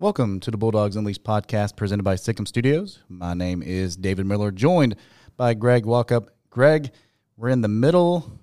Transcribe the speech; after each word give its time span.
Welcome 0.00 0.38
to 0.40 0.52
the 0.52 0.56
Bulldogs 0.56 0.94
Unleashed 0.94 1.24
podcast 1.24 1.74
presented 1.74 2.04
by 2.04 2.14
Sikkim 2.14 2.46
Studios. 2.46 3.00
My 3.08 3.34
name 3.34 3.64
is 3.64 3.96
David 3.96 4.26
Miller, 4.26 4.52
joined 4.52 4.94
by 5.36 5.54
Greg 5.54 5.84
Walkup. 5.84 6.28
Greg, 6.50 6.92
we're 7.36 7.48
in 7.48 7.62
the 7.62 7.68
middle 7.68 8.38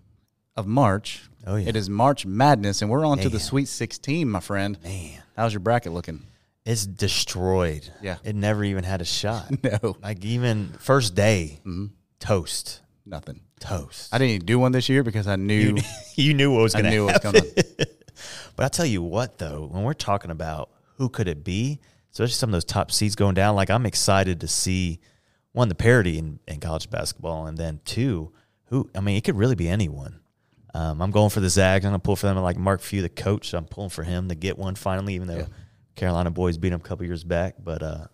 of 0.57 0.67
March. 0.67 1.21
Oh, 1.47 1.55
yeah. 1.55 1.69
It 1.69 1.77
is 1.77 1.89
March 1.89 2.25
Madness, 2.25 2.81
and 2.81 2.91
we're 2.91 3.05
on 3.05 3.19
to 3.19 3.29
the 3.29 3.39
Sweet 3.39 3.69
16, 3.69 4.29
my 4.29 4.41
friend. 4.41 4.77
Man, 4.83 5.23
How's 5.37 5.53
your 5.53 5.61
bracket 5.61 5.93
looking? 5.93 6.23
it's 6.65 6.85
destroyed. 6.85 7.89
Yeah. 8.01 8.17
It 8.25 8.35
never 8.35 8.65
even 8.65 8.83
had 8.83 8.99
a 8.99 9.05
shot. 9.05 9.49
No, 9.63 9.95
like 10.03 10.25
even 10.25 10.73
first 10.79 11.15
day, 11.15 11.59
mm-hmm. 11.61 11.85
toast, 12.19 12.81
nothing. 13.05 13.39
toast. 13.61 14.13
I 14.13 14.17
didn't 14.17 14.31
even 14.31 14.45
do 14.45 14.59
one 14.59 14.73
this 14.73 14.89
year 14.89 15.03
because 15.03 15.25
I 15.25 15.37
knew 15.37 15.77
you 16.15 16.33
knew 16.33 16.51
what 16.53 16.63
was 16.63 16.73
going 16.73 16.83
to 16.83 16.91
knew 16.91 17.07
happen. 17.07 17.31
what 17.31 17.43
was 17.43 17.63
on. 17.79 17.85
But 18.57 18.65
I 18.65 18.69
tell 18.69 18.85
you 18.85 19.01
what, 19.03 19.37
though, 19.37 19.67
when 19.69 19.83
we're 19.83 19.93
talking 19.93 20.31
about 20.31 20.69
who 20.97 21.09
could 21.09 21.27
it 21.27 21.43
be, 21.43 21.79
especially 22.11 22.33
some 22.33 22.49
of 22.49 22.53
those 22.53 22.65
top 22.65 22.91
seeds 22.91 23.15
going 23.15 23.35
down, 23.35 23.55
like 23.55 23.69
I'm 23.69 23.85
excited 23.85 24.41
to 24.41 24.47
see 24.47 24.99
one 25.51 25.69
the 25.69 25.75
parity 25.75 26.17
in, 26.17 26.39
in 26.47 26.59
college 26.59 26.89
basketball, 26.89 27.47
and 27.47 27.57
then 27.57 27.79
two, 27.85 28.31
who 28.65 28.89
I 28.95 28.99
mean, 29.01 29.15
it 29.17 29.23
could 29.23 29.37
really 29.37 29.55
be 29.55 29.67
anyone. 29.69 30.19
Um, 30.73 31.01
I'm 31.01 31.11
going 31.11 31.29
for 31.29 31.39
the 31.39 31.49
Zags. 31.49 31.85
I'm 31.85 31.91
going 31.91 32.01
to 32.01 32.03
pull 32.03 32.17
for 32.17 32.27
them. 32.27 32.35
Like 32.37 32.57
Mark 32.57 32.81
Few, 32.81 33.01
the 33.01 33.07
coach, 33.09 33.53
I'm 33.53 33.63
pulling 33.65 33.89
for 33.89 34.03
him 34.03 34.27
to 34.27 34.35
get 34.35 34.57
one 34.57 34.75
finally, 34.75 35.15
even 35.15 35.27
though 35.29 35.37
Yeah. 35.37 35.45
Carolina 35.95 36.31
boys 36.31 36.57
beat 36.57 36.73
him 36.73 36.81
a 36.81 36.83
couple 36.83 37.05
years 37.05 37.23
back. 37.23 37.55
But 37.63 37.81
uh, 37.81 38.07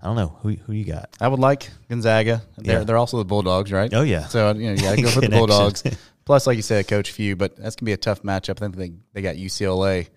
I 0.00 0.06
don't 0.06 0.16
know 0.16 0.38
who 0.40 0.50
who 0.52 0.72
you 0.72 0.86
got. 0.86 1.10
I 1.20 1.28
would 1.28 1.40
like 1.40 1.68
Gonzaga. 1.90 2.40
They're, 2.56 2.78
Yeah. 2.78 2.84
they're 2.84 2.96
also 2.96 3.18
the 3.18 3.26
Bulldogs, 3.26 3.70
right? 3.72 3.92
Oh, 3.92 4.00
yeah. 4.02 4.26
So 4.28 4.54
you 4.54 4.68
know, 4.68 4.72
you 4.72 4.80
got 4.80 4.96
to 4.96 5.02
go 5.02 5.08
for 5.10 5.20
the 5.20 5.28
Bulldogs. 5.28 5.82
Plus, 6.28 6.46
like 6.46 6.56
you 6.56 6.62
said, 6.62 6.86
Coach 6.86 7.12
Few, 7.12 7.36
but 7.36 7.56
that's 7.56 7.74
gonna 7.74 7.86
be 7.86 7.94
a 7.94 7.96
tough 7.96 8.22
matchup. 8.22 8.60
I 8.62 8.68
think 8.68 8.76
they, 8.76 8.92
they 9.14 9.22
got 9.22 9.36
UCLA 9.36 10.08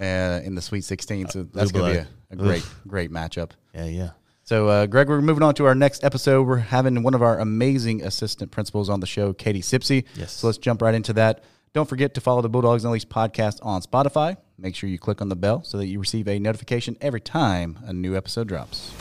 uh, 0.00 0.40
in 0.42 0.54
the 0.54 0.62
Sweet 0.62 0.84
16, 0.84 1.28
so 1.28 1.42
that's 1.42 1.70
blue 1.70 1.82
gonna 1.82 1.92
be 1.92 1.98
a, 1.98 2.08
a 2.30 2.36
great 2.36 2.66
great 2.86 3.10
matchup. 3.10 3.50
Yeah, 3.74 3.84
yeah. 3.84 4.10
So, 4.42 4.68
uh, 4.68 4.86
Greg, 4.86 5.10
we're 5.10 5.20
moving 5.20 5.42
on 5.42 5.54
to 5.56 5.66
our 5.66 5.74
next 5.74 6.02
episode. 6.02 6.46
We're 6.46 6.56
having 6.56 7.02
one 7.02 7.12
of 7.12 7.20
our 7.20 7.38
amazing 7.40 8.02
assistant 8.02 8.50
principals 8.50 8.88
on 8.88 9.00
the 9.00 9.06
show, 9.06 9.34
Kadi 9.34 9.60
Sipsy. 9.60 10.06
Yes. 10.14 10.32
So 10.32 10.46
let's 10.46 10.56
jump 10.56 10.80
right 10.80 10.94
into 10.94 11.12
that. 11.12 11.44
Don't 11.74 11.86
forget 11.86 12.14
to 12.14 12.22
follow 12.22 12.40
the 12.40 12.48
Bulldogs 12.48 12.82
and 12.84 12.88
Unleashed 12.88 13.10
podcast 13.10 13.58
on 13.60 13.82
Spotify. 13.82 14.38
Make 14.56 14.74
sure 14.74 14.88
you 14.88 14.98
click 14.98 15.20
on 15.20 15.28
the 15.28 15.36
bell 15.36 15.62
so 15.62 15.76
that 15.76 15.88
you 15.88 16.00
receive 16.00 16.26
a 16.26 16.38
notification 16.38 16.96
every 17.02 17.20
time 17.20 17.80
a 17.84 17.92
new 17.92 18.16
episode 18.16 18.48
drops. 18.48 18.94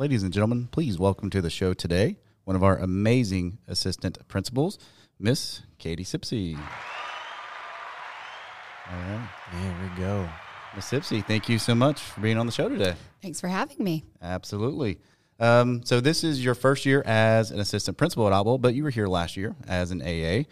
Ladies 0.00 0.22
and 0.22 0.32
gentlemen, 0.32 0.66
please 0.72 0.98
welcome 0.98 1.28
to 1.28 1.42
the 1.42 1.50
show 1.50 1.74
today 1.74 2.16
one 2.44 2.56
of 2.56 2.64
our 2.64 2.78
amazing 2.78 3.58
assistant 3.68 4.16
principals, 4.28 4.78
Miss 5.18 5.60
Kadi 5.78 6.04
Sipsy. 6.04 6.56
All 6.56 6.62
right. 8.96 9.28
There 9.52 9.76
we 9.82 10.02
go. 10.02 10.26
Miss 10.74 10.90
Sipsy, 10.90 11.22
thank 11.22 11.50
you 11.50 11.58
so 11.58 11.74
much 11.74 12.00
for 12.00 12.22
being 12.22 12.38
on 12.38 12.46
the 12.46 12.52
show 12.52 12.70
today. 12.70 12.94
Thanks 13.20 13.42
for 13.42 13.48
having 13.48 13.76
me. 13.84 14.06
Absolutely. 14.22 15.00
Um, 15.38 15.84
so 15.84 16.00
this 16.00 16.24
is 16.24 16.42
your 16.42 16.54
first 16.54 16.86
year 16.86 17.02
as 17.04 17.50
an 17.50 17.60
assistant 17.60 17.98
principal 17.98 18.26
at 18.26 18.32
Otwell, 18.32 18.56
but 18.56 18.72
you 18.72 18.84
were 18.84 18.88
here 18.88 19.06
last 19.06 19.36
year 19.36 19.54
as 19.68 19.90
an 19.90 20.00
AA. 20.00 20.44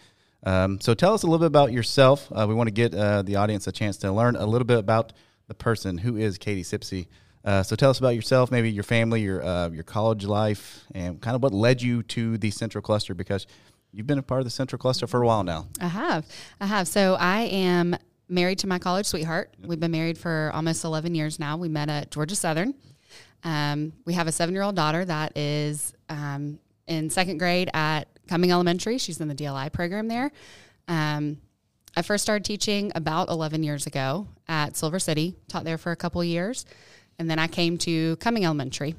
Um, 0.47 0.79
so 0.79 0.93
tell 0.93 1.15
us 1.15 1.23
a 1.23 1.25
little 1.25 1.39
bit 1.39 1.47
about 1.47 1.71
yourself. 1.71 2.31
Uh, 2.31 2.45
we 2.47 2.53
want 2.53 2.67
to 2.67 2.71
get 2.71 2.93
uh, 2.93 3.23
the 3.23 3.37
audience 3.37 3.65
a 3.65 3.71
chance 3.71 3.97
to 3.97 4.11
learn 4.11 4.35
a 4.35 4.45
little 4.45 4.67
bit 4.67 4.77
about 4.77 5.11
the 5.47 5.55
person 5.55 5.97
who 5.97 6.17
is 6.17 6.37
Kadi 6.37 6.61
Sipsy. 6.61 7.07
Uh, 7.43 7.63
so 7.63 7.75
tell 7.75 7.89
us 7.89 7.99
about 7.99 8.15
yourself, 8.15 8.51
maybe 8.51 8.69
your 8.71 8.83
family, 8.83 9.21
your 9.21 9.43
uh, 9.43 9.69
your 9.69 9.83
college 9.83 10.25
life, 10.25 10.83
and 10.93 11.21
kind 11.21 11.35
of 11.35 11.43
what 11.43 11.53
led 11.53 11.81
you 11.81 12.03
to 12.03 12.37
the 12.37 12.51
Central 12.51 12.81
Cluster 12.81 13.13
because 13.13 13.47
you've 13.91 14.07
been 14.07 14.17
a 14.17 14.23
part 14.23 14.41
of 14.41 14.45
the 14.45 14.51
Central 14.51 14.77
Cluster 14.77 15.07
for 15.07 15.21
a 15.23 15.25
while 15.25 15.43
now. 15.43 15.67
I 15.79 15.87
have. 15.87 16.25
I 16.59 16.65
have. 16.65 16.87
So 16.87 17.15
I 17.19 17.41
am 17.41 17.95
married 18.27 18.59
to 18.59 18.67
my 18.67 18.77
college 18.77 19.05
sweetheart. 19.05 19.53
We've 19.63 19.79
been 19.79 19.91
married 19.91 20.17
for 20.17 20.51
almost 20.53 20.83
11 20.83 21.15
years 21.15 21.39
now. 21.39 21.57
We 21.57 21.69
met 21.69 21.89
at 21.89 22.11
Georgia 22.11 22.35
Southern. 22.35 22.75
Um, 23.43 23.93
we 24.05 24.13
have 24.13 24.27
a 24.27 24.31
seven 24.31 24.53
year 24.53 24.63
old 24.63 24.75
daughter 24.75 25.03
that 25.05 25.37
is 25.37 25.93
um, 26.09 26.59
in 26.87 27.09
second 27.09 27.37
grade 27.37 27.69
at 27.73 28.07
Cumming 28.27 28.51
Elementary. 28.51 28.97
She's 28.97 29.19
in 29.19 29.27
the 29.27 29.35
DLI 29.35 29.71
program 29.71 30.07
there. 30.07 30.31
Um, 30.87 31.37
I 31.95 32.01
first 32.01 32.21
started 32.21 32.45
teaching 32.45 32.91
about 32.95 33.29
11 33.29 33.63
years 33.63 33.87
ago 33.87 34.27
at 34.47 34.77
Silver 34.77 34.99
City, 34.99 35.35
taught 35.47 35.63
there 35.63 35.77
for 35.77 35.91
a 35.91 35.95
couple 35.95 36.23
years. 36.23 36.65
And 37.19 37.29
then 37.29 37.37
I 37.37 37.47
came 37.47 37.77
to 37.79 38.15
Cumming 38.15 38.45
Elementary, 38.45 38.95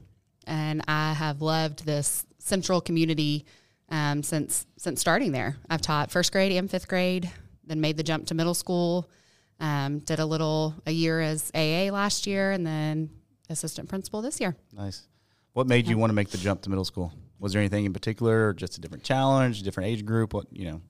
and 0.46 0.82
I 0.86 1.14
have 1.14 1.40
loved 1.40 1.86
this 1.86 2.26
central 2.38 2.80
community 2.80 3.46
um, 3.88 4.22
since 4.22 4.66
since 4.76 5.00
starting 5.00 5.32
there. 5.32 5.56
I've 5.68 5.80
taught 5.80 6.10
first 6.10 6.30
grade 6.30 6.52
and 6.52 6.70
fifth 6.70 6.86
grade, 6.86 7.30
then 7.64 7.80
made 7.80 7.96
the 7.96 8.02
jump 8.02 8.26
to 8.26 8.34
middle 8.34 8.54
school. 8.54 9.10
Um, 9.58 9.98
did 10.00 10.20
a 10.20 10.26
little 10.26 10.74
a 10.86 10.90
year 10.90 11.20
as 11.20 11.50
AA 11.54 11.90
last 11.90 12.26
year, 12.26 12.52
and 12.52 12.66
then 12.66 13.10
assistant 13.48 13.88
principal 13.88 14.22
this 14.22 14.38
year. 14.38 14.54
Nice. 14.72 15.06
What 15.54 15.66
made 15.66 15.88
you 15.88 15.98
want 15.98 16.10
to 16.10 16.14
make 16.14 16.30
the 16.30 16.38
jump 16.38 16.62
to 16.62 16.70
middle 16.70 16.84
school? 16.84 17.12
Was 17.38 17.52
there 17.52 17.60
anything 17.60 17.84
in 17.86 17.92
particular, 17.92 18.48
or 18.48 18.52
just 18.52 18.78
a 18.78 18.80
different 18.80 19.02
challenge, 19.02 19.62
different 19.62 19.88
age 19.88 20.04
group? 20.04 20.34
What 20.34 20.46
you 20.52 20.66
know? 20.70 20.80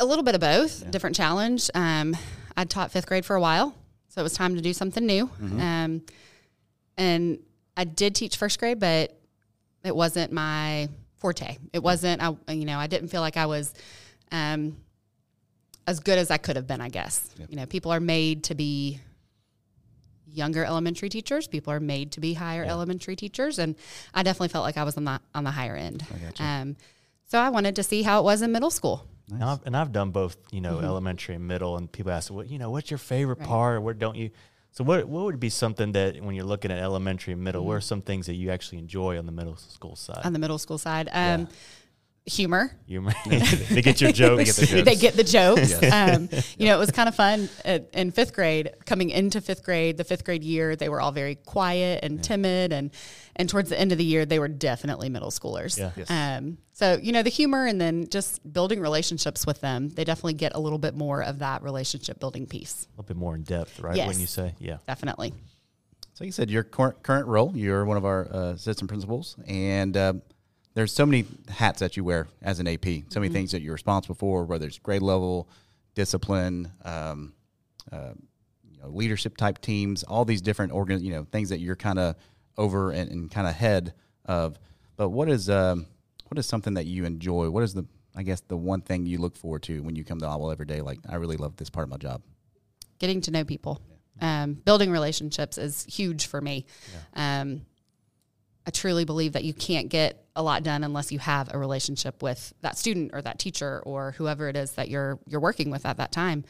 a 0.00 0.06
little 0.06 0.22
bit 0.22 0.36
of 0.36 0.40
both, 0.40 0.88
different 0.92 1.16
challenge. 1.16 1.68
Um, 1.74 2.16
I 2.56 2.64
taught 2.64 2.92
fifth 2.92 3.06
grade 3.06 3.24
for 3.24 3.34
a 3.34 3.40
while, 3.40 3.74
so 4.08 4.20
it 4.20 4.22
was 4.22 4.32
time 4.34 4.54
to 4.54 4.60
do 4.60 4.72
something 4.72 5.04
new. 5.04 5.28
Um, 5.60 6.02
and 6.98 7.38
I 7.76 7.84
did 7.84 8.14
teach 8.14 8.36
first 8.36 8.58
grade, 8.58 8.80
but 8.80 9.18
it 9.84 9.94
wasn't 9.94 10.32
my 10.32 10.88
forte. 11.16 11.56
It 11.72 11.82
wasn't, 11.82 12.22
I, 12.22 12.34
you 12.52 12.64
know, 12.64 12.78
I 12.78 12.88
didn't 12.88 13.08
feel 13.08 13.20
like 13.20 13.36
I 13.36 13.46
was 13.46 13.72
um, 14.32 14.76
as 15.86 16.00
good 16.00 16.18
as 16.18 16.30
I 16.30 16.36
could 16.36 16.56
have 16.56 16.66
been, 16.66 16.80
I 16.80 16.88
guess. 16.88 17.30
You 17.48 17.56
know, 17.56 17.66
people 17.66 17.92
are 17.92 18.00
made 18.00 18.44
to 18.44 18.54
be 18.54 19.00
younger 20.26 20.64
elementary 20.64 21.08
teachers. 21.08 21.46
People 21.46 21.72
are 21.72 21.80
made 21.80 22.12
to 22.12 22.20
be 22.20 22.34
higher 22.34 22.64
elementary 22.64 23.16
teachers, 23.16 23.58
and 23.58 23.76
I 24.12 24.22
definitely 24.22 24.48
felt 24.48 24.64
like 24.64 24.76
I 24.76 24.84
was 24.84 24.96
on 24.96 25.04
the 25.04 25.20
on 25.34 25.44
the 25.44 25.50
higher 25.50 25.76
end. 25.76 26.04
Um, 26.44 26.76
so 27.26 27.38
I 27.38 27.48
wanted 27.50 27.76
to 27.76 27.82
see 27.82 28.02
how 28.02 28.20
it 28.20 28.24
was 28.24 28.42
in 28.42 28.52
middle 28.52 28.70
school. 28.70 29.06
And 29.30 29.44
I've, 29.44 29.60
and 29.66 29.76
I've 29.76 29.92
done 29.92 30.10
both, 30.10 30.36
you 30.50 30.60
know, 30.60 30.78
elementary 30.84 31.34
and 31.34 31.46
middle, 31.46 31.76
and 31.76 31.90
people 31.90 32.12
ask, 32.12 32.32
"What 32.32 32.48
you 32.48 32.58
know? 32.58 32.70
What's 32.70 32.90
your 32.90 32.98
favorite 32.98 33.40
part? 33.40 33.76
Or 33.76 33.80
what 33.80 33.98
don't 33.98 34.16
you?" 34.16 34.30
So, 34.72 34.84
what 34.84 35.08
what 35.08 35.24
would 35.24 35.40
be 35.40 35.48
something 35.50 35.92
that 35.92 36.22
when 36.22 36.34
you're 36.34 36.44
looking 36.44 36.70
at 36.70 36.78
elementary 36.78 37.32
and 37.32 37.42
middle, 37.42 37.64
what 37.64 37.74
are 37.74 37.80
some 37.80 38.02
things 38.02 38.26
that 38.26 38.34
you 38.34 38.50
actually 38.50 38.78
enjoy 38.78 39.18
on 39.18 39.26
the 39.26 39.32
middle 39.32 39.56
school 39.56 39.96
side? 39.96 40.20
on 40.24 40.32
the 40.32 40.38
middle 40.38 40.58
school 40.58 40.78
side. 40.78 41.08
Um, 41.12 41.48
Humor. 42.26 42.70
you 42.86 43.00
they 43.70 43.80
get 43.80 44.00
your 44.02 44.12
jokes. 44.12 44.56
the 44.56 44.66
jokes. 44.66 44.84
They 44.84 44.96
get 44.96 45.14
the 45.16 45.24
jokes. 45.24 45.82
um, 45.90 46.28
you 46.58 46.66
know, 46.66 46.76
it 46.76 46.78
was 46.78 46.90
kind 46.90 47.08
of 47.08 47.14
fun 47.14 47.48
at, 47.64 47.88
in 47.94 48.10
fifth 48.10 48.34
grade. 48.34 48.70
Coming 48.84 49.08
into 49.10 49.40
fifth 49.40 49.64
grade, 49.64 49.96
the 49.96 50.04
fifth 50.04 50.24
grade 50.24 50.44
year, 50.44 50.76
they 50.76 50.90
were 50.90 51.00
all 51.00 51.12
very 51.12 51.36
quiet 51.36 52.00
and 52.02 52.22
timid, 52.22 52.72
and 52.72 52.90
and 53.36 53.48
towards 53.48 53.70
the 53.70 53.80
end 53.80 53.92
of 53.92 53.98
the 53.98 54.04
year, 54.04 54.26
they 54.26 54.38
were 54.38 54.48
definitely 54.48 55.08
middle 55.08 55.30
schoolers. 55.30 55.78
Yeah. 55.78 55.92
Yes. 55.96 56.10
Um, 56.10 56.58
so 56.72 56.98
you 57.02 57.12
know, 57.12 57.22
the 57.22 57.30
humor 57.30 57.66
and 57.66 57.80
then 57.80 58.08
just 58.08 58.52
building 58.52 58.80
relationships 58.80 59.46
with 59.46 59.60
them, 59.62 59.88
they 59.88 60.04
definitely 60.04 60.34
get 60.34 60.54
a 60.54 60.58
little 60.58 60.78
bit 60.78 60.94
more 60.94 61.22
of 61.22 61.38
that 61.38 61.62
relationship 61.62 62.20
building 62.20 62.46
piece. 62.46 62.86
a 62.86 63.00
little 63.00 63.08
bit 63.08 63.16
more 63.16 63.36
in 63.36 63.42
depth, 63.42 63.80
right? 63.80 63.96
Yes. 63.96 64.08
When 64.08 64.20
you 64.20 64.26
say, 64.26 64.54
yeah, 64.58 64.78
Definitely. 64.86 65.32
So 66.12 66.24
you 66.24 66.32
said 66.32 66.50
your 66.50 66.64
current 66.64 67.02
current 67.02 67.26
role, 67.28 67.52
you're 67.54 67.84
one 67.84 67.96
of 67.96 68.04
our 68.04 68.28
uh, 68.34 68.38
assistant 68.52 68.88
principals, 68.88 69.36
and 69.46 69.96
uh, 69.96 70.14
there's 70.78 70.92
so 70.92 71.04
many 71.04 71.26
hats 71.48 71.80
that 71.80 71.96
you 71.96 72.04
wear 72.04 72.28
as 72.40 72.60
an 72.60 72.68
AP. 72.68 72.86
So 73.08 73.18
many 73.18 73.32
things 73.32 73.50
that 73.50 73.62
you're 73.62 73.72
responsible 73.72 74.14
for, 74.14 74.44
whether 74.44 74.64
it's 74.64 74.78
grade 74.78 75.02
level, 75.02 75.48
discipline, 75.96 76.70
um, 76.84 77.32
uh, 77.90 78.12
you 78.70 78.78
know, 78.80 78.88
leadership 78.88 79.36
type 79.36 79.60
teams, 79.60 80.04
all 80.04 80.24
these 80.24 80.40
different 80.40 80.70
organ, 80.70 81.02
you 81.02 81.10
know, 81.10 81.26
things 81.32 81.48
that 81.48 81.58
you're 81.58 81.74
kind 81.74 81.98
of 81.98 82.14
over 82.56 82.92
and, 82.92 83.10
and 83.10 83.28
kind 83.28 83.48
of 83.48 83.56
head 83.56 83.92
of. 84.26 84.56
But 84.96 85.08
what 85.08 85.28
is 85.28 85.50
um, 85.50 85.86
what 86.28 86.38
is 86.38 86.46
something 86.46 86.74
that 86.74 86.86
you 86.86 87.04
enjoy? 87.04 87.50
What 87.50 87.64
is 87.64 87.74
the 87.74 87.84
I 88.14 88.22
guess 88.22 88.40
the 88.42 88.56
one 88.56 88.80
thing 88.80 89.04
you 89.04 89.18
look 89.18 89.36
forward 89.36 89.64
to 89.64 89.82
when 89.82 89.96
you 89.96 90.04
come 90.04 90.20
to 90.20 90.26
Otwell 90.26 90.52
every 90.52 90.66
day? 90.66 90.80
Like 90.80 91.00
I 91.08 91.16
really 91.16 91.36
love 91.36 91.56
this 91.56 91.70
part 91.70 91.82
of 91.82 91.90
my 91.90 91.96
job. 91.96 92.22
getting 93.00 93.20
to 93.22 93.32
know 93.32 93.44
people. 93.44 93.82
Um, 94.20 94.54
building 94.54 94.92
relationships 94.92 95.58
is 95.58 95.82
huge 95.86 96.28
for 96.28 96.40
me. 96.40 96.66
Um, 97.14 97.62
I 98.68 98.70
truly 98.70 99.06
believe 99.06 99.32
that 99.32 99.44
you 99.44 99.54
can't 99.54 99.88
get 99.88 100.26
a 100.36 100.42
lot 100.42 100.62
done 100.62 100.84
unless 100.84 101.10
you 101.10 101.18
have 101.20 101.48
a 101.54 101.58
relationship 101.58 102.22
with 102.22 102.52
that 102.60 102.76
student 102.76 103.12
or 103.14 103.22
that 103.22 103.38
teacher 103.38 103.82
or 103.86 104.12
whoever 104.12 104.46
it 104.46 104.56
is 104.56 104.72
that 104.72 104.90
you're 104.90 105.18
you're 105.26 105.40
working 105.40 105.70
with 105.70 105.86
at 105.86 105.96
that 105.96 106.12
time. 106.12 106.44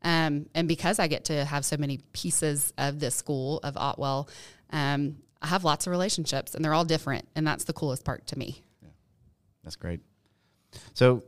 Um, 0.00 0.46
and 0.54 0.68
because 0.68 1.00
I 1.00 1.08
get 1.08 1.24
to 1.24 1.44
have 1.44 1.64
so 1.64 1.76
many 1.76 1.98
pieces 2.12 2.72
of 2.78 3.00
this 3.00 3.16
school 3.16 3.58
of 3.64 3.76
Otwell, 3.76 4.28
um, 4.70 5.16
I 5.42 5.48
have 5.48 5.64
lots 5.64 5.88
of 5.88 5.90
relationships, 5.90 6.54
and 6.54 6.64
they're 6.64 6.74
all 6.74 6.84
different, 6.84 7.26
and 7.34 7.44
that's 7.44 7.64
the 7.64 7.72
coolest 7.72 8.04
part 8.04 8.24
to 8.28 8.38
me. 8.38 8.62
Yeah. 8.80 8.90
That's 9.64 9.74
great. 9.74 9.98
So 10.92 11.24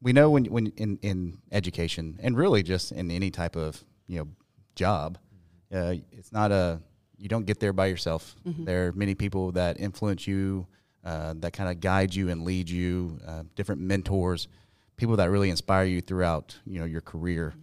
we 0.00 0.12
know 0.12 0.30
when 0.30 0.44
when 0.44 0.68
in 0.76 1.00
in 1.02 1.38
education 1.50 2.20
and 2.22 2.36
really 2.36 2.62
just 2.62 2.92
in 2.92 3.10
any 3.10 3.32
type 3.32 3.56
of 3.56 3.82
you 4.06 4.20
know 4.20 4.28
job, 4.76 5.18
uh, 5.74 5.94
it's 6.12 6.30
not 6.30 6.52
a 6.52 6.80
you 7.18 7.28
don't 7.28 7.46
get 7.46 7.60
there 7.60 7.72
by 7.72 7.86
yourself. 7.86 8.36
There 8.44 8.88
are 8.88 8.92
many 8.92 9.14
people 9.14 9.52
that 9.52 9.78
influence 9.80 10.26
you, 10.26 10.66
uh, 11.04 11.34
that 11.38 11.52
kind 11.52 11.70
of 11.70 11.80
guide 11.80 12.14
you 12.14 12.28
and 12.28 12.44
lead 12.44 12.70
you, 12.70 13.18
uh, 13.26 13.42
different 13.56 13.80
mentors, 13.80 14.48
people 14.96 15.16
that 15.16 15.30
really 15.30 15.50
inspire 15.50 15.84
you 15.84 16.00
throughout 16.00 16.56
you 16.66 16.78
know 16.78 16.84
your 16.84 17.00
career. 17.00 17.54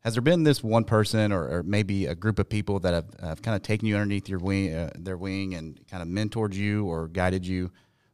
Has 0.00 0.14
there 0.14 0.22
been 0.22 0.42
this 0.42 0.62
one 0.62 0.84
person 0.84 1.32
or, 1.32 1.48
or 1.48 1.62
maybe 1.62 2.06
a 2.06 2.14
group 2.14 2.38
of 2.38 2.46
people 2.46 2.78
that 2.80 2.92
have, 2.92 3.06
have 3.22 3.42
kind 3.42 3.56
of 3.56 3.62
taken 3.62 3.88
you 3.88 3.94
underneath 3.94 4.28
your 4.28 4.38
wing, 4.38 4.74
uh, 4.74 4.90
their 4.98 5.16
wing, 5.16 5.54
and 5.54 5.80
kind 5.88 6.02
of 6.02 6.08
mentored 6.08 6.52
you 6.52 6.84
or 6.84 7.08
guided 7.08 7.46
you 7.46 7.70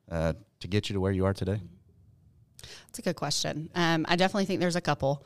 uh, 0.08 0.34
to 0.60 0.68
get 0.68 0.88
you 0.88 0.94
to 0.94 1.00
where 1.00 1.10
you 1.10 1.24
are 1.24 1.34
today? 1.34 1.60
That's 2.86 3.00
a 3.00 3.02
good 3.02 3.16
question. 3.16 3.70
Um, 3.74 4.06
I 4.08 4.14
definitely 4.14 4.44
think 4.44 4.60
there's 4.60 4.76
a 4.76 4.80
couple. 4.80 5.24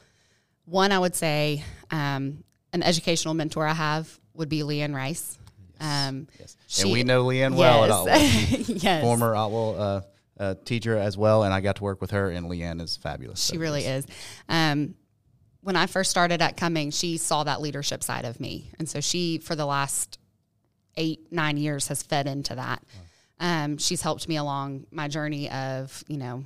One, 0.64 0.90
I 0.90 0.98
would 0.98 1.14
say, 1.14 1.62
um, 1.90 2.44
an 2.72 2.82
educational 2.82 3.34
mentor 3.34 3.66
I 3.66 3.74
have 3.74 4.18
would 4.32 4.48
be 4.48 4.60
Leanne 4.60 4.94
Rice. 4.94 5.38
Um, 5.80 6.28
Yes. 6.38 6.56
she- 6.66 6.82
and 6.82 6.92
we 6.92 7.02
know 7.04 7.24
Leanne 7.24 7.54
well 7.56 7.84
at 7.84 7.88
Yes. 8.20 8.52
Otwell. 8.68 8.76
yes. 8.82 9.02
Former 9.02 9.34
Otwell 9.34 9.80
uh, 9.80 10.00
uh, 10.42 10.54
teacher 10.64 10.96
as 10.96 11.16
well, 11.16 11.42
and 11.44 11.52
I 11.54 11.60
got 11.60 11.76
to 11.76 11.82
work 11.84 12.00
with 12.00 12.10
her, 12.12 12.30
and 12.30 12.46
Leanne 12.46 12.80
is 12.80 12.96
fabulous. 12.96 13.42
She 13.44 13.54
So, 13.54 13.60
really 13.60 13.82
yes. 13.82 14.04
is. 14.04 14.10
Um, 14.48 14.94
when 15.60 15.76
I 15.76 15.86
first 15.86 16.10
started 16.10 16.42
at 16.42 16.56
Cumming, 16.56 16.90
she 16.90 17.16
saw 17.16 17.44
that 17.44 17.60
leadership 17.62 18.02
side 18.02 18.24
of 18.26 18.38
me. 18.38 18.70
And 18.78 18.86
so 18.88 19.00
she, 19.00 19.38
for 19.38 19.54
the 19.56 19.64
last 19.64 20.18
eight, 20.96 21.32
nine 21.32 21.56
years, 21.56 21.88
has 21.88 22.02
fed 22.02 22.26
into 22.26 22.54
that. 22.54 22.82
Um, 23.40 23.78
she's 23.78 24.02
helped 24.02 24.28
me 24.28 24.36
along 24.36 24.86
my 24.90 25.08
journey 25.08 25.50
of, 25.50 26.04
you 26.06 26.18
know, 26.18 26.44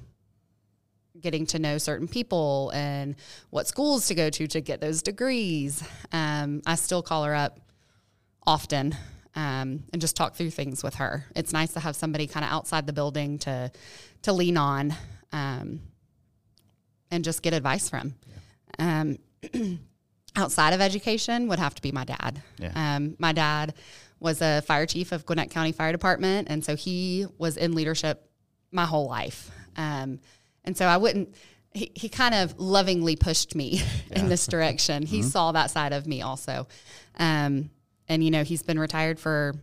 getting 1.21 1.47
to 1.47 1.59
know 1.59 1.79
certain 1.79 2.07
people 2.07 2.71
and 2.75 3.17
what 3.51 3.67
schools 3.67 4.07
to 4.07 4.15
go 4.15 4.31
to 4.31 4.47
to 4.47 4.61
get 4.61 4.81
those 4.81 5.03
degrees. 5.03 5.83
Um, 6.13 6.63
I 6.65 6.77
still 6.77 7.03
call 7.03 7.25
her 7.25 7.35
up 7.35 7.59
often 8.47 8.97
um, 9.38 9.85
and 9.93 10.00
just 10.00 10.17
talk 10.17 10.35
through 10.35 10.50
things 10.50 10.82
with 10.82 10.96
her. 10.96 11.25
It's 11.37 11.52
nice 11.52 11.73
to 11.75 11.81
have 11.81 11.94
somebody 11.94 12.26
kind 12.26 12.44
of 12.44 12.50
outside 12.50 12.88
the 12.88 12.93
building 12.93 13.38
to 13.40 13.70
to 14.23 14.32
lean 14.32 14.56
on 14.56 14.94
um, 15.32 15.81
and 17.12 17.23
just 17.23 17.40
get 17.40 17.55
advice 17.55 17.88
from. 17.88 18.17
Um, 18.81 19.19
outside 20.37 20.75
of 20.75 20.81
education 20.81 21.46
would 21.46 21.61
have 21.61 21.73
to 21.76 21.82
be 21.82 21.93
my 21.93 22.05
dad. 22.05 22.43
Yeah. 22.58 22.73
Um, 22.75 23.14
my 23.20 23.32
dad 23.32 23.75
was 24.19 24.43
a 24.43 24.61
fire 24.62 24.87
chief 24.87 25.12
of 25.12 25.25
Gwinnett 25.25 25.50
County 25.50 25.70
Fire 25.70 25.93
Department, 25.93 26.49
and 26.50 26.64
so 26.64 26.75
he 26.75 27.25
was 27.38 27.56
in 27.56 27.76
leadership 27.76 28.29
my 28.73 28.87
whole 28.87 29.06
life. 29.06 29.52
Um, 29.76 30.19
and 30.64 30.76
so 30.76 30.85
I 30.85 30.96
wouldn't. 30.96 31.32
He, 31.73 31.93
he 31.94 32.08
kind 32.08 32.35
of 32.35 32.58
lovingly 32.58 33.14
pushed 33.14 33.55
me 33.55 33.82
in 34.11 34.29
this 34.29 34.49
direction. 34.49 35.06
He 35.06 35.23
saw 35.23 35.52
that 35.52 35.70
side 35.70 35.93
of 35.93 36.08
me 36.08 36.23
also. 36.23 36.67
Um, 37.20 37.70
and 38.09 38.23
you 38.25 38.31
know, 38.31 38.45
he's 38.45 38.63
been 38.63 38.79
retired 38.79 39.19
for 39.19 39.55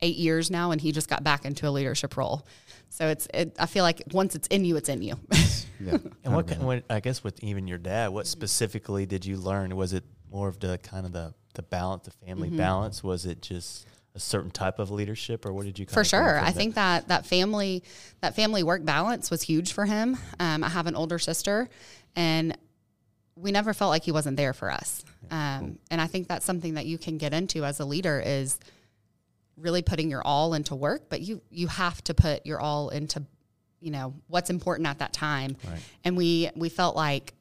eight 0.00 0.16
years 0.16 0.50
now, 0.50 0.70
and 0.70 0.80
he 0.80 0.92
just 0.92 1.08
got 1.08 1.24
back 1.24 1.44
into 1.44 1.66
a 1.68 1.70
leadership 1.70 2.16
role. 2.16 2.46
So 2.90 3.08
it's. 3.08 3.26
It, 3.34 3.56
I 3.58 3.66
feel 3.66 3.84
like 3.84 4.02
once 4.12 4.34
it's 4.34 4.46
in 4.48 4.64
you, 4.64 4.76
it's 4.76 4.88
in 4.88 5.02
you. 5.02 5.14
Yeah. 5.80 5.96
And 6.24 6.34
what, 6.34 6.48
kind- 6.48 6.64
what 6.64 6.82
I 6.90 6.98
guess 6.98 7.22
with 7.22 7.40
even 7.44 7.68
your 7.68 7.78
dad, 7.78 8.08
what 8.10 8.26
specifically 8.26 9.06
did 9.06 9.24
you 9.24 9.36
learn? 9.36 9.76
Was 9.76 9.92
it 9.92 10.02
more 10.28 10.48
of 10.48 10.58
the 10.58 10.76
kind 10.78 11.06
of 11.06 11.12
the 11.12 11.34
the 11.54 11.62
balance, 11.62 12.04
the 12.06 12.26
family 12.26 12.48
Mm-hmm. 12.48 12.56
balance? 12.56 13.04
Was 13.04 13.26
it 13.26 13.42
just 13.42 13.86
a 14.16 14.18
certain 14.18 14.50
type 14.50 14.80
of 14.80 14.90
leadership, 14.90 15.46
or 15.46 15.52
what 15.52 15.66
did 15.66 15.78
you? 15.78 15.86
Kind 15.86 15.94
for 15.94 16.02
sure 16.02 16.40
i 16.40 16.46
that? 16.46 16.54
think 16.56 16.74
that 16.74 17.06
that 17.06 17.26
family 17.26 17.84
that 18.22 18.34
family 18.34 18.64
work 18.64 18.84
balance 18.84 19.30
was 19.30 19.40
huge 19.42 19.72
for 19.72 19.84
him 19.86 20.18
um, 20.40 20.64
i 20.64 20.68
have 20.68 20.88
an 20.88 20.96
older 20.96 21.20
sister 21.20 21.68
and 22.16 22.58
we 23.40 23.52
never 23.52 23.72
felt 23.72 23.90
like 23.90 24.02
he 24.02 24.12
wasn't 24.12 24.36
there 24.36 24.52
for 24.52 24.70
us 24.70 25.04
um, 25.30 25.78
and 25.90 26.00
i 26.00 26.06
think 26.06 26.26
that's 26.28 26.44
something 26.44 26.74
that 26.74 26.86
you 26.86 26.98
can 26.98 27.18
get 27.18 27.32
into 27.32 27.64
as 27.64 27.80
a 27.80 27.84
leader 27.84 28.20
is 28.24 28.58
really 29.56 29.82
putting 29.82 30.10
your 30.10 30.22
all 30.22 30.54
into 30.54 30.74
work 30.74 31.02
but 31.08 31.20
you 31.20 31.40
you 31.50 31.66
have 31.68 32.02
to 32.04 32.14
put 32.14 32.44
your 32.46 32.60
all 32.60 32.88
into 32.90 33.22
you 33.80 33.90
know 33.90 34.14
what's 34.26 34.50
important 34.50 34.88
at 34.88 34.98
that 34.98 35.12
time 35.12 35.56
Right. 35.68 35.80
and 36.04 36.16
we 36.16 36.50
we 36.56 36.68
felt 36.68 36.96
like 36.96 37.34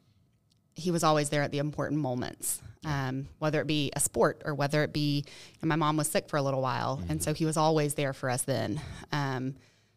he 0.76 0.92
was 0.92 1.04
always 1.04 1.30
there 1.30 1.42
at 1.42 1.50
the 1.52 1.58
important 1.58 2.00
moments, 2.02 2.62
um, 2.86 3.28
whether 3.40 3.60
it 3.62 3.66
be 3.66 3.92
a 3.96 4.00
sport 4.00 4.44
or 4.46 4.54
whether 4.54 4.84
it 4.84 4.94
be. 4.94 5.26
My 5.64 5.76
mom 5.76 5.98
was 5.98 6.08
sick 6.08 6.30
for 6.30 6.38
a 6.38 6.42
little 6.44 6.62
while, 6.62 7.02
and 7.10 7.20
so 7.24 7.34
he 7.34 7.46
was 7.46 7.58
always 7.58 7.96
there 7.96 8.14
for 8.14 8.30
us 8.30 8.44
then. 8.44 8.80
Um, 9.12 9.56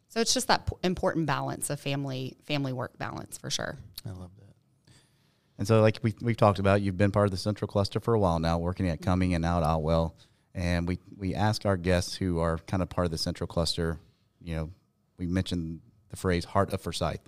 so 0.08 0.20
it's 0.20 0.32
just 0.32 0.48
that 0.48 0.64
p- 0.64 0.76
important 0.82 1.26
balance 1.26 1.68
of 1.68 1.80
family 1.80 2.34
family 2.46 2.72
work 2.72 2.96
balance 2.96 3.36
for 3.36 3.50
sure. 3.50 3.76
I 4.06 4.12
love 4.12 4.30
that. 4.38 4.39
And 5.60 5.68
so, 5.68 5.82
like 5.82 5.98
we 6.02 6.14
we've 6.22 6.38
talked 6.38 6.58
about, 6.58 6.80
you've 6.80 6.96
been 6.96 7.10
part 7.12 7.26
of 7.26 7.32
the 7.32 7.36
Central 7.36 7.68
Cluster 7.68 8.00
for 8.00 8.14
a 8.14 8.18
while 8.18 8.38
now, 8.38 8.58
working 8.58 8.88
at 8.88 9.02
Cumming 9.02 9.34
and 9.34 9.44
out 9.44 9.62
Otwell. 9.62 10.16
And 10.54 10.88
we 10.88 10.98
we 11.18 11.34
ask 11.34 11.66
our 11.66 11.76
guests 11.76 12.16
who 12.16 12.38
are 12.40 12.56
kind 12.66 12.82
of 12.82 12.88
part 12.88 13.04
of 13.04 13.10
the 13.10 13.18
Central 13.18 13.46
Cluster. 13.46 13.98
You 14.42 14.56
know, 14.56 14.70
we 15.18 15.26
mentioned 15.26 15.80
the 16.08 16.16
phrase 16.16 16.46
"heart 16.46 16.72
of 16.72 16.80
Forsyth." 16.80 17.20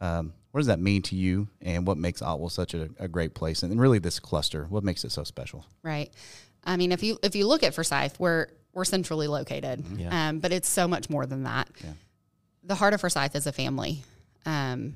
Um, 0.00 0.32
what 0.52 0.60
does 0.60 0.68
that 0.68 0.78
mean 0.78 1.02
to 1.02 1.16
you, 1.16 1.48
and 1.60 1.84
what 1.84 1.98
makes 1.98 2.22
Otwell 2.22 2.50
such 2.50 2.72
a, 2.72 2.88
a 3.00 3.08
great 3.08 3.34
place? 3.34 3.64
And 3.64 3.80
really, 3.80 3.98
this 3.98 4.20
cluster, 4.20 4.66
what 4.68 4.84
makes 4.84 5.04
it 5.04 5.10
so 5.10 5.24
special? 5.24 5.66
Right. 5.82 6.12
I 6.62 6.76
mean, 6.76 6.92
if 6.92 7.02
you 7.02 7.18
if 7.24 7.34
you 7.34 7.48
look 7.48 7.64
at 7.64 7.74
Forsyth, 7.74 8.20
we're 8.20 8.46
we're 8.72 8.84
centrally 8.84 9.26
located, 9.26 9.84
Yeah. 9.98 10.28
um, 10.28 10.38
but 10.38 10.52
it's 10.52 10.68
so 10.68 10.86
much 10.86 11.10
more 11.10 11.26
than 11.26 11.42
that. 11.42 11.68
Yeah. 11.82 11.92
The 12.62 12.76
heart 12.76 12.94
of 12.94 13.00
Forsyth 13.00 13.34
is 13.34 13.48
a 13.48 13.52
family. 13.52 14.04
Um, 14.46 14.94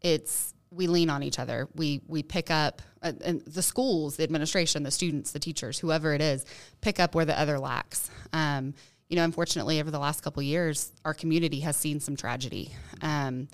it's 0.00 0.53
we 0.74 0.86
lean 0.86 1.10
on 1.10 1.22
each 1.22 1.38
other. 1.38 1.68
We 1.74 2.02
we 2.06 2.22
pick 2.22 2.50
up 2.50 2.82
uh, 3.02 3.12
and 3.24 3.42
the 3.42 3.62
schools, 3.62 4.16
the 4.16 4.24
administration, 4.24 4.82
the 4.82 4.90
students, 4.90 5.32
the 5.32 5.38
teachers, 5.38 5.78
whoever 5.78 6.14
it 6.14 6.20
is, 6.20 6.44
pick 6.80 6.98
up 6.98 7.14
where 7.14 7.24
the 7.24 7.38
other 7.38 7.58
lacks. 7.58 8.10
Um, 8.32 8.74
you 9.08 9.16
know, 9.16 9.24
unfortunately, 9.24 9.80
over 9.80 9.90
the 9.90 9.98
last 9.98 10.22
couple 10.22 10.42
years, 10.42 10.92
our 11.04 11.14
community 11.14 11.60
has 11.60 11.76
seen 11.76 12.00
some 12.00 12.16
tragedy, 12.16 12.72
um, 13.02 13.48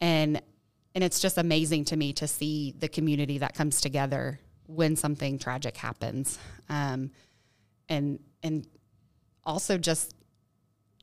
and 0.00 0.40
and 0.94 1.04
it's 1.04 1.20
just 1.20 1.36
amazing 1.36 1.84
to 1.86 1.96
me 1.96 2.12
to 2.14 2.26
see 2.26 2.74
the 2.78 2.88
community 2.88 3.38
that 3.38 3.54
comes 3.54 3.80
together 3.80 4.40
when 4.66 4.96
something 4.96 5.38
tragic 5.38 5.76
happens, 5.76 6.38
um, 6.68 7.10
and 7.88 8.20
and 8.42 8.66
also 9.44 9.76
just 9.76 10.14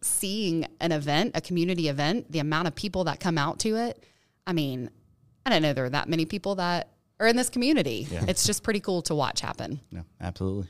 seeing 0.02 0.68
an 0.80 0.92
event, 0.92 1.32
a 1.36 1.42
community 1.42 1.88
event, 1.88 2.32
the 2.32 2.40
amount 2.40 2.68
of 2.68 2.76
people 2.76 3.06
that 3.06 3.20
come 3.20 3.38
out 3.38 3.60
to 3.60 3.76
it. 3.76 4.04
I 4.46 4.54
mean, 4.54 4.90
I 5.46 5.50
don't 5.50 5.62
know 5.62 5.74
there 5.74 5.86
are 5.86 5.90
that 5.90 6.08
many 6.10 6.26
people 6.26 6.56
that 6.56 6.90
are 7.20 7.28
in 7.28 7.36
this 7.36 7.50
community. 7.50 8.08
Yeah. 8.10 8.26
It's 8.28 8.46
just 8.46 8.64
pretty 8.64 8.80
cool 8.80 9.02
to 9.04 9.16
watch 9.16 9.42
happen. 9.42 9.80
No, 9.92 10.04
absolutely. 10.22 10.68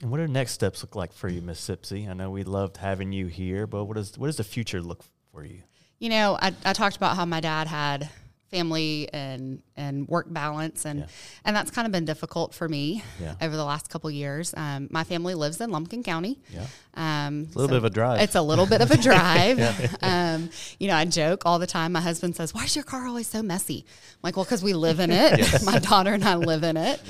And 0.00 0.10
what 0.10 0.18
do 0.18 0.28
next 0.28 0.52
steps 0.52 0.82
look 0.82 0.94
like 0.94 1.12
for 1.12 1.28
you, 1.28 1.42
Miss 1.42 1.60
Sipsy? 1.60 2.08
I 2.08 2.14
know 2.14 2.30
we 2.30 2.44
loved 2.44 2.76
having 2.76 3.12
you 3.12 3.26
here, 3.26 3.66
but 3.66 3.84
what 3.84 3.96
does 3.96 4.16
what 4.16 4.28
does 4.28 4.36
the 4.36 4.44
future 4.44 4.80
look 4.80 5.02
for 5.32 5.44
you? 5.44 5.62
You 5.98 6.10
know, 6.10 6.38
I, 6.40 6.52
I 6.64 6.72
talked 6.72 6.96
about 6.96 7.16
how 7.16 7.24
my 7.24 7.40
dad 7.40 7.66
had 7.66 8.08
family 8.54 9.08
and 9.12 9.60
and 9.76 10.06
work 10.08 10.26
balance 10.32 10.84
and 10.86 11.00
Yeah. 11.00 11.06
and 11.44 11.56
that's 11.56 11.70
kind 11.72 11.86
of 11.86 11.92
been 11.92 12.04
difficult 12.04 12.54
for 12.54 12.68
me 12.68 13.02
Yeah. 13.20 13.34
over 13.42 13.56
the 13.56 13.64
last 13.64 13.88
couple 13.90 14.10
years. 14.10 14.54
Um, 14.56 14.86
my 14.90 15.02
family 15.04 15.34
lives 15.34 15.60
in 15.60 15.70
Lumpkin 15.70 16.04
County. 16.04 16.38
Yeah. 16.52 16.66
Um, 16.94 17.48
A 17.54 17.58
little 17.58 17.68
bit 17.68 17.76
of 17.78 17.84
a 17.84 17.90
drive. 17.90 18.20
It's 18.20 18.36
a 18.36 18.42
little 18.42 18.66
bit 18.66 18.80
of 18.80 18.90
a 18.92 18.96
drive. 19.08 19.58
um, 20.02 20.50
you 20.78 20.86
know, 20.88 20.94
I 20.94 21.04
joke 21.04 21.42
all 21.44 21.58
the 21.58 21.66
time. 21.66 21.92
My 21.92 22.00
husband 22.00 22.36
says, 22.36 22.54
"Why 22.54 22.64
is 22.64 22.76
your 22.76 22.84
car 22.84 23.06
always 23.06 23.26
so 23.26 23.42
messy?" 23.42 23.84
I'm 23.88 24.20
like, 24.22 24.36
"Well, 24.36 24.44
because 24.44 24.62
we 24.62 24.72
live 24.74 25.00
in 25.00 25.10
it. 25.10 25.62
My 25.64 25.80
daughter 25.80 26.12
and 26.14 26.24
I 26.24 26.36
live 26.36 26.62
in 26.62 26.76
it. 26.76 27.00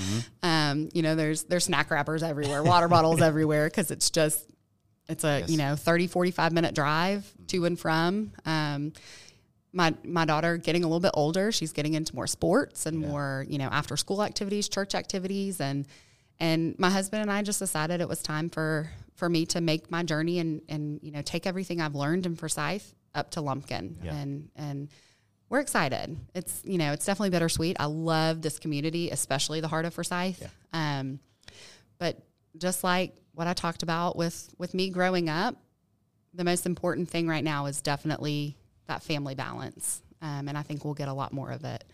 Um, 0.42 0.88
you 0.94 1.02
know, 1.02 1.14
there's 1.14 1.42
there's 1.44 1.64
snack 1.64 1.90
wrappers 1.90 2.22
everywhere, 2.22 2.62
water 2.62 2.88
bottles 2.88 3.20
everywhere, 3.20 3.66
because 3.68 3.90
it's 3.90 4.08
just 4.10 4.46
it's 5.06 5.22
a 5.24 5.40
Yes. 5.40 5.50
you 5.50 5.58
know 5.58 5.76
30 5.76 6.06
45 6.06 6.52
minute 6.54 6.74
drive 6.74 7.30
to 7.48 7.66
and 7.66 7.78
from 7.78 8.32
um, 8.46 8.94
my 9.74 9.92
my 10.04 10.24
daughter 10.24 10.56
getting 10.56 10.84
a 10.84 10.86
little 10.86 11.00
bit 11.00 11.10
older 11.14 11.50
she's 11.52 11.72
getting 11.72 11.94
into 11.94 12.14
more 12.14 12.26
sports 12.28 12.86
and 12.86 12.98
more 12.98 13.44
you 13.48 13.58
know 13.58 13.68
after 13.68 13.96
school 13.96 14.22
activities 14.22 14.68
church 14.68 14.94
activities 14.94 15.60
and 15.60 15.86
and 16.40 16.78
my 16.78 16.90
husband 16.90 17.22
and 17.22 17.30
I 17.30 17.42
just 17.42 17.58
decided 17.58 18.00
it 18.00 18.08
was 18.08 18.22
time 18.22 18.48
for 18.50 18.90
for 19.16 19.28
me 19.28 19.46
to 19.46 19.60
make 19.60 19.90
my 19.90 20.02
journey 20.02 20.38
and 20.38 20.62
and 20.68 21.00
you 21.02 21.10
know 21.10 21.22
take 21.22 21.46
everything 21.46 21.80
I've 21.80 21.94
learned 21.94 22.24
in 22.26 22.36
Forsyth 22.36 22.94
up 23.14 23.30
to 23.32 23.40
Lumpkin 23.40 23.96
Yeah. 24.02 24.14
and 24.14 24.48
and 24.56 24.88
we're 25.50 25.60
excited. 25.60 26.16
It's 26.34 26.62
you 26.64 26.78
know 26.78 26.92
it's 26.92 27.04
definitely 27.04 27.30
bittersweet. 27.30 27.76
I 27.78 27.84
love 27.84 28.42
this 28.42 28.58
community, 28.58 29.10
especially 29.10 29.60
the 29.60 29.68
heart 29.68 29.84
of 29.84 29.94
Forsyth. 29.94 30.48
Um, 30.72 31.20
but 31.98 32.18
just 32.56 32.82
like 32.82 33.14
what 33.34 33.46
I 33.46 33.52
talked 33.52 33.82
about 33.82 34.16
with 34.16 34.52
with 34.58 34.72
me 34.74 34.90
growing 34.90 35.28
up, 35.28 35.56
the 36.32 36.44
most 36.44 36.66
important 36.66 37.08
thing 37.08 37.28
right 37.28 37.44
now 37.44 37.66
is 37.66 37.82
definitely 37.82 38.56
that 38.86 39.02
family 39.02 39.34
balance, 39.34 40.02
um, 40.22 40.48
and 40.48 40.56
I 40.58 40.62
think 40.62 40.84
we'll 40.84 40.94
get 40.94 41.08
a 41.08 41.12
lot 41.12 41.32
more 41.32 41.50
of 41.50 41.64
it 41.64 41.84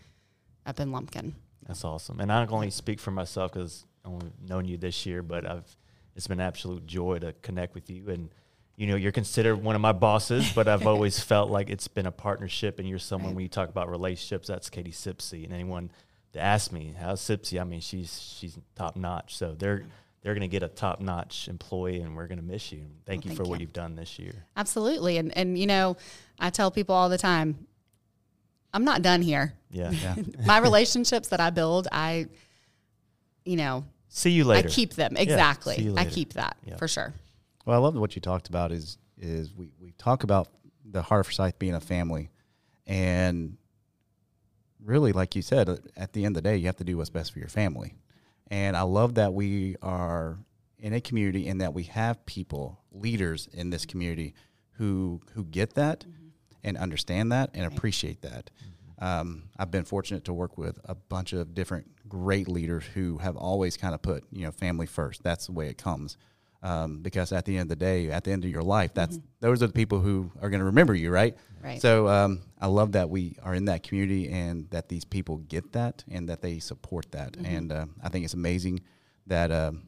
up 0.65 0.79
in 0.79 0.91
Lumpkin. 0.91 1.33
That's 1.67 1.83
awesome. 1.85 2.19
And 2.19 2.31
I 2.31 2.45
can 2.45 2.53
only 2.53 2.69
speak 2.71 2.99
for 2.99 3.11
myself 3.11 3.51
because 3.53 3.85
I've 4.05 4.11
only 4.11 4.31
known 4.47 4.65
you 4.65 4.77
this 4.77 5.05
year, 5.05 5.21
but 5.23 5.45
I've 5.45 5.75
it's 6.15 6.27
been 6.27 6.39
an 6.41 6.45
absolute 6.47 6.85
joy 6.85 7.19
to 7.19 7.33
connect 7.41 7.73
with 7.73 7.89
you 7.89 8.09
and 8.09 8.29
you 8.77 8.87
know, 8.87 8.95
you're 8.95 9.11
considered 9.11 9.57
one 9.57 9.75
of 9.75 9.81
my 9.81 9.91
bosses, 9.91 10.51
but 10.53 10.67
I've 10.67 10.87
always 10.93 11.19
felt 11.19 11.51
like 11.51 11.69
it's 11.69 11.87
been 11.87 12.07
a 12.07 12.11
partnership, 12.11 12.79
and 12.79 12.89
you're 12.89 12.97
someone 12.97 13.31
Right. 13.31 13.35
when 13.35 13.43
you 13.43 13.49
talk 13.49 13.69
about 13.69 13.89
relationships. 13.89 14.47
That's 14.47 14.71
Kadi 14.71 14.91
Sipsy, 14.91 15.43
and 15.43 15.53
anyone 15.53 15.91
that 16.31 16.41
asks 16.41 16.71
me 16.71 16.95
how's 16.99 17.21
Sipsy, 17.21 17.61
I 17.61 17.63
mean, 17.63 17.81
she's 17.81 18.19
she's 18.19 18.57
top 18.75 18.95
notch. 18.95 19.35
So 19.35 19.53
they're 19.53 19.85
they're 20.23 20.33
going 20.33 20.41
to 20.41 20.47
get 20.47 20.63
a 20.63 20.67
top 20.67 20.99
notch 20.99 21.47
employee, 21.47 22.01
and 22.01 22.15
we're 22.15 22.25
going 22.27 22.39
to 22.39 22.43
miss 22.45 22.71
you. 22.71 22.85
Thank 23.05 23.23
Well, 23.25 23.31
you 23.33 23.37
thank 23.37 23.45
for 23.45 23.49
what 23.51 23.59
you've 23.59 23.73
done 23.73 23.95
this 23.95 24.17
year. 24.17 24.45
Absolutely. 24.57 25.17
And 25.17 25.35
and 25.37 25.59
you 25.59 25.67
know, 25.67 25.97
I 26.41 26.49
tell 26.49 26.71
people 26.71 26.95
all 26.95 27.07
the 27.07 27.17
time, 27.17 27.67
I'm 28.73 28.83
not 28.83 29.01
done 29.01 29.21
here. 29.21 29.53
Yeah. 29.69 29.91
Yeah. 30.03 30.15
My 30.45 30.57
relationships 30.57 31.29
that 31.29 31.39
I 31.39 31.49
build, 31.49 31.87
I 31.91 32.27
you 33.45 33.55
know, 33.55 33.85
See 34.09 34.31
you 34.31 34.43
later. 34.43 34.67
I 34.67 34.71
keep 34.71 34.93
them. 34.95 35.15
see 35.15 35.21
Exactly. 35.23 35.81
you 35.81 35.95
I 35.95 36.05
keep 36.05 36.33
that 36.33 36.57
Yeah. 36.65 36.75
for 36.75 36.87
sure. 36.87 37.13
Well, 37.65 37.77
I 37.77 37.79
love 37.79 37.95
what 37.95 38.15
you 38.15 38.21
talked 38.21 38.49
about 38.49 38.71
is 38.71 38.97
is 39.17 39.53
we, 39.55 39.71
we 39.79 39.91
talk 39.93 40.23
about 40.23 40.49
the 40.83 41.01
Heart 41.03 41.21
of 41.21 41.25
Forsyth 41.27 41.59
being 41.59 41.75
a 41.75 41.79
family, 41.79 42.31
and 42.87 43.55
really, 44.83 45.11
like 45.13 45.35
you 45.35 45.41
said, 45.43 45.79
at 45.95 46.13
the 46.13 46.25
end 46.25 46.35
of 46.35 46.43
the 46.43 46.49
day, 46.49 46.57
you 46.57 46.65
have 46.65 46.77
to 46.77 46.83
do 46.83 46.97
what's 46.97 47.11
best 47.11 47.31
for 47.31 47.39
your 47.39 47.47
family. 47.47 47.93
And 48.47 48.75
I 48.75 48.81
love 48.81 49.15
that 49.15 49.33
we 49.33 49.75
are 49.81 50.39
in 50.79 50.93
a 50.93 50.99
community 50.99 51.47
and 51.47 51.61
that 51.61 51.73
we 51.73 51.83
have 51.83 52.25
people, 52.25 52.81
leaders 52.91 53.47
in 53.53 53.69
this 53.69 53.85
community, 53.85 54.33
who 54.71 55.21
who 55.33 55.45
get 55.45 55.75
that 55.75 55.99
mm-hmm. 56.01 56.20
And 56.63 56.77
understand 56.77 57.31
that 57.31 57.51
and 57.53 57.65
appreciate 57.65 58.21
that. 58.21 58.49
Um, 58.99 59.43
I've 59.57 59.71
been 59.71 59.83
fortunate 59.83 60.25
to 60.25 60.33
work 60.33 60.57
with 60.57 60.79
a 60.85 60.93
bunch 60.93 61.33
of 61.33 61.55
different 61.55 61.87
great 62.07 62.47
leaders 62.47 62.83
who 62.93 63.17
have 63.17 63.35
always 63.35 63.75
kind 63.75 63.95
of 63.95 64.01
put 64.01 64.23
you 64.31 64.45
know 64.45 64.51
family 64.51 64.85
first. 64.85 65.23
That's 65.23 65.47
the 65.47 65.53
way 65.53 65.67
it 65.67 65.77
comes. 65.77 66.17
Um, 66.63 66.99
because 67.01 67.31
at 67.31 67.45
the 67.45 67.57
end 67.57 67.71
of 67.71 67.79
the 67.79 67.83
day, 67.83 68.11
at 68.11 68.23
the 68.23 68.31
end 68.31 68.45
of 68.45 68.51
your 68.51 68.61
life, 68.61 68.93
that's 68.93 69.19
those 69.39 69.63
are 69.63 69.67
the 69.67 69.73
people 69.73 69.99
who 69.99 70.31
are 70.39 70.51
going 70.51 70.59
to 70.59 70.65
remember 70.65 70.93
you, 70.93 71.09
right? 71.09 71.35
Right. 71.63 71.81
So 71.81 72.07
um, 72.07 72.41
I 72.59 72.67
love 72.67 72.91
that 72.91 73.09
we 73.09 73.35
are 73.41 73.55
in 73.55 73.65
that 73.65 73.81
community 73.81 74.29
and 74.29 74.69
that 74.69 74.87
these 74.87 75.03
people 75.03 75.37
get 75.37 75.71
that 75.73 76.03
and 76.07 76.29
that 76.29 76.43
they 76.43 76.59
support 76.59 77.11
that. 77.13 77.35
And 77.43 77.71
uh, 77.71 77.85
I 78.03 78.09
think 78.09 78.25
it's 78.25 78.35
amazing 78.35 78.81
that 79.25 79.51
um, 79.51 79.81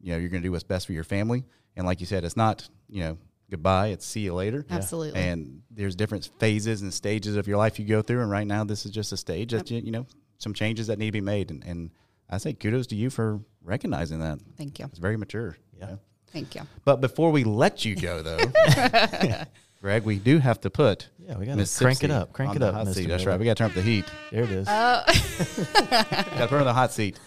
you 0.00 0.12
know 0.12 0.18
you're 0.18 0.30
going 0.30 0.42
to 0.42 0.46
do 0.46 0.52
what's 0.52 0.64
best 0.64 0.86
for 0.86 0.94
your 0.94 1.04
family. 1.04 1.44
And 1.76 1.86
like 1.86 2.00
you 2.00 2.06
said, 2.06 2.24
it's 2.24 2.36
not 2.36 2.66
you 2.88 3.00
know 3.00 3.18
goodbye; 3.52 3.88
it's 3.88 4.04
see 4.04 4.20
you 4.20 4.34
later. 4.34 4.66
Absolutely. 4.68 5.20
And 5.20 5.62
there's 5.70 5.94
different 5.94 6.28
phases 6.40 6.82
and 6.82 6.92
stages 6.92 7.36
of 7.36 7.46
your 7.46 7.58
life 7.58 7.78
you 7.78 7.84
go 7.84 8.02
through, 8.02 8.22
and 8.22 8.30
right 8.30 8.46
now 8.46 8.64
this 8.64 8.84
is 8.84 8.90
just 8.90 9.12
a 9.12 9.16
stage 9.16 9.52
that 9.52 9.70
you, 9.70 9.78
you 9.78 9.92
know 9.92 10.06
some 10.38 10.54
changes 10.54 10.88
that 10.88 10.98
need 10.98 11.06
to 11.06 11.12
be 11.12 11.20
made. 11.20 11.50
And, 11.50 11.62
and 11.64 11.90
I 12.28 12.38
say 12.38 12.52
kudos 12.52 12.88
to 12.88 12.96
you 12.96 13.10
for 13.10 13.40
recognizing 13.62 14.18
that. 14.20 14.40
Thank 14.56 14.78
you. 14.80 14.86
It's 14.86 14.98
very 14.98 15.16
mature. 15.16 15.56
Yeah. 15.78 15.84
you 15.84 15.92
know. 15.92 15.98
Thank 16.32 16.54
you. 16.54 16.62
But 16.84 17.00
before 17.00 17.30
we 17.30 17.44
let 17.44 17.84
you 17.84 17.94
go, 17.94 18.22
though, 18.22 18.38
Greg, 19.82 20.04
we 20.04 20.18
do 20.18 20.38
have 20.38 20.60
to 20.62 20.70
put 20.70 21.08
Yeah, 21.18 21.36
we 21.36 21.44
got 21.44 21.58
to 21.58 21.78
crank 21.78 22.02
it 22.02 22.10
up. 22.10 22.32
Crank 22.32 22.56
it 22.56 22.62
up. 22.62 22.74
hot 22.74 22.86
Mr. 22.86 22.94
seat. 22.94 23.08
That's 23.08 23.26
right. 23.26 23.38
We 23.38 23.44
got 23.44 23.56
to 23.56 23.62
turn 23.62 23.70
up 23.70 23.74
the 23.74 23.82
heat. 23.82 24.06
There 24.30 24.44
it 24.44 24.50
is. 24.50 24.66
Uh, 24.66 25.02
Got 25.06 26.26
to 26.26 26.38
put 26.40 26.50
her 26.50 26.58
on 26.58 26.64
the 26.64 26.72
hot 26.72 26.92
seat. 26.92 27.18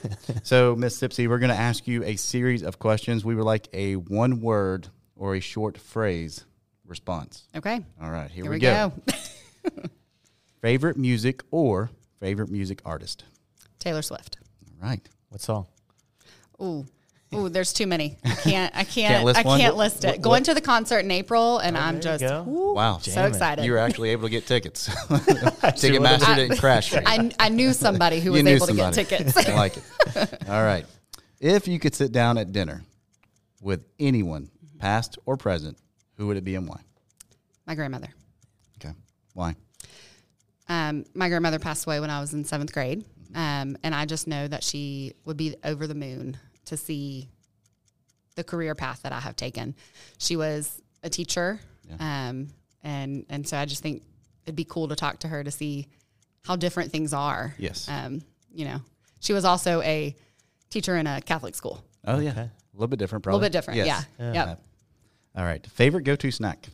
So, 0.44 0.76
Miss 0.76 1.00
Sipsy, 1.00 1.28
we're 1.28 1.38
going 1.40 1.52
to 1.52 1.56
ask 1.60 1.88
you 1.88 2.04
a 2.04 2.16
series 2.16 2.64
of 2.64 2.80
questions. 2.80 3.24
We 3.24 3.36
would 3.36 3.44
like 3.46 3.68
a 3.74 3.96
one 3.96 4.42
word 4.42 4.88
or 5.16 5.36
a 5.36 5.40
short 5.40 5.78
phrase 5.78 6.46
response. 6.86 7.44
Okay. 7.56 7.84
All 8.02 8.10
right, 8.12 8.30
here, 8.30 8.44
Here 8.44 8.52
we, 8.52 8.58
we 8.58 8.60
go. 8.62 8.92
go. 9.08 9.84
Favorite 10.62 10.98
music 10.98 11.44
or 11.52 11.90
favorite 12.20 12.50
music 12.50 12.82
artist? 12.86 13.24
Taylor 13.80 14.02
Swift. 14.02 14.38
All 14.82 14.90
right. 14.90 15.02
what 15.30 15.42
song? 15.42 15.68
Ooh. 16.62 16.86
Ooh, 17.34 17.50
there's 17.50 17.74
too 17.74 17.86
many. 17.86 18.18
I 18.24 18.30
can't 18.36 18.76
I 18.76 18.84
can't, 18.84 19.26
list 19.26 19.40
I 19.40 19.44
can't 19.44 19.76
What- 19.76 19.78
list 19.78 20.06
it. 20.06 20.08
what- 20.12 20.22
Going 20.22 20.44
to 20.44 20.54
the 20.54 20.62
concert 20.62 21.00
in 21.00 21.12
April 21.12 21.60
and 21.60 21.76
Oh, 21.76 21.80
I'm 21.82 22.00
just 22.02 22.22
go. 22.24 22.44
woo, 22.44 22.74
Wow. 22.74 23.00
so 23.00 23.12
Jamming. 23.12 23.32
excited. 23.34 23.66
You 23.66 23.74
were 23.74 23.78
actually 23.80 24.10
able 24.12 24.24
to 24.24 24.30
get 24.30 24.48
tickets. 24.48 24.88
Ticketmaster 25.10 26.36
didn't 26.36 26.58
crash. 26.60 26.90
for 26.90 26.98
you. 26.98 27.04
I, 27.06 27.32
I 27.40 27.50
knew 27.50 27.74
somebody 27.74 28.20
who 28.22 28.36
You 28.36 28.44
was 28.44 28.48
able 28.54 28.68
somebody. 28.68 28.96
to 28.96 29.04
get 29.04 29.18
tickets. 29.34 29.38
I 29.50 29.56
like 29.56 29.78
it. 29.78 30.50
All 30.50 30.64
right. 30.64 30.86
If 31.42 31.68
you 31.68 31.78
could 31.80 31.94
sit 31.94 32.12
down 32.12 32.38
at 32.38 32.52
dinner 32.54 32.84
with 33.62 33.84
anyone, 34.00 34.50
past 34.86 35.18
or 35.26 35.36
present, 35.36 35.76
who 36.16 36.28
would 36.28 36.38
it 36.38 36.44
be 36.44 36.54
and 36.54 36.68
why? 36.68 36.80
My 37.66 37.74
grandmother. 37.74 38.10
Okay. 38.78 38.94
Why? 39.34 39.56
Um, 40.70 41.06
my 41.16 41.28
grandmother 41.28 41.58
passed 41.58 41.88
away 41.88 42.00
when 42.00 42.12
I 42.12 42.20
was 42.20 42.36
in 42.36 42.46
seventh 42.46 42.72
grade. 42.72 43.04
Um, 43.34 43.78
and 43.84 43.96
I 43.96 44.06
just 44.06 44.28
know 44.28 44.48
that 44.48 44.64
she 44.64 45.14
would 45.26 45.38
be 45.38 45.56
over 45.64 45.88
the 45.88 45.96
moon 45.96 46.38
to 46.66 46.78
see 46.78 47.30
the 48.36 48.44
career 48.44 48.76
path 48.76 49.02
that 49.02 49.12
I 49.12 49.20
have 49.20 49.36
taken. 49.36 49.74
She 50.20 50.36
was 50.36 50.80
a 51.02 51.10
teacher. 51.10 51.60
Um, 52.00 52.50
and, 52.84 53.26
and 53.30 53.48
so 53.48 53.58
I 53.58 53.66
just 53.66 53.82
think 53.82 54.04
it'd 54.46 54.56
be 54.56 54.66
cool 54.66 54.88
to 54.90 54.96
talk 54.96 55.20
to 55.22 55.28
her 55.28 55.44
to 55.44 55.52
see 55.52 55.88
how 56.44 56.56
different 56.56 56.92
things 56.92 57.12
are. 57.12 57.56
Yes. 57.58 57.90
Um, 57.90 58.22
you 58.54 58.66
know, 58.66 58.78
she 59.20 59.34
was 59.34 59.46
also 59.46 59.82
a 59.82 60.16
teacher 60.70 60.96
in 60.96 61.08
a 61.08 61.22
Catholic 61.22 61.56
school. 61.56 61.84
Oh, 62.06 62.20
yeah. 62.20 62.30
Okay. 62.32 62.42
A 62.42 62.52
little 62.76 62.88
bit 62.88 63.00
different, 63.00 63.26
A 63.26 63.30
little 63.30 63.40
bit 63.42 63.52
different. 63.52 63.78
Yes. 63.78 63.88
Yeah. 63.88 64.04
Yeah. 64.20 64.34
Yep. 64.34 64.62
All 65.36 65.44
right. 65.44 65.66
Favorite 65.68 66.04
go 66.04 66.16
to 66.16 66.32
snack? 66.32 66.70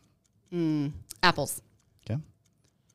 Apples. 1.24 1.62
Okay. 2.10 2.20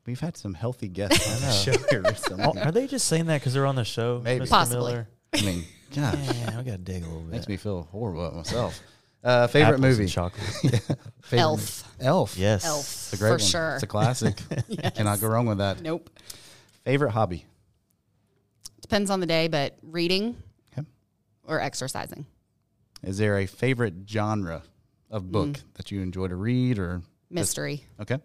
We've 0.05 0.19
had 0.19 0.37
some 0.37 0.53
healthy 0.53 0.87
guests 0.87 1.27
on 1.27 1.41
the 1.41 1.51
show 1.77 1.87
here 1.89 2.01
recently. 2.03 2.61
Are 2.61 2.71
they 2.71 2.87
just 2.87 3.07
saying 3.07 3.25
that 3.27 3.41
because 3.41 3.53
they're 3.53 3.65
on 3.65 3.75
the 3.75 3.83
show? 3.85 4.21
Maybe. 4.23 4.45
Mr. 4.45 4.49
Possibly. 4.49 4.77
Miller? 4.93 5.07
I 5.33 5.41
mean, 5.41 5.63
gosh, 5.95 6.15
Yeah, 6.15 6.49
I 6.59 6.63
got 6.63 6.63
to 6.65 6.77
dig 6.77 7.03
a 7.03 7.07
little 7.07 7.21
bit. 7.21 7.31
makes 7.31 7.47
me 7.47 7.57
feel 7.57 7.83
horrible 7.91 8.23
about 8.25 8.35
myself. 8.37 8.79
Uh, 9.23 9.47
favorite 9.47 9.73
Apples 9.75 9.83
and 9.85 9.97
movie? 9.99 10.07
chocolate. 10.11 10.43
Favorite 11.23 11.41
Elf. 11.41 11.83
Elf. 11.99 12.37
yes. 12.37 12.65
Elf. 12.65 12.79
It's 12.85 13.13
a 13.13 13.17
great 13.17 13.27
for 13.29 13.33
one. 13.33 13.39
sure. 13.39 13.73
It's 13.73 13.83
a 13.83 13.87
classic. 13.87 14.39
You 14.69 14.77
cannot 14.91 15.19
go 15.19 15.27
wrong 15.27 15.47
with 15.47 15.57
that. 15.57 15.81
Nope. 15.81 16.09
Favorite 16.85 17.11
hobby? 17.11 17.45
Depends 18.81 19.09
on 19.09 19.19
the 19.19 19.25
day, 19.25 19.47
but 19.47 19.75
reading 19.81 20.37
Okay. 20.77 20.87
or 21.43 21.59
exercising. 21.59 22.25
Is 23.03 23.17
there 23.17 23.37
a 23.39 23.45
favorite 23.47 23.95
genre 24.07 24.63
of 25.09 25.31
book 25.31 25.49
Mm. 25.49 25.63
that 25.75 25.91
you 25.91 26.01
enjoy 26.01 26.27
to 26.27 26.35
read 26.35 26.79
or 26.79 27.01
Mystery. 27.29 27.83
okay? 27.99 28.19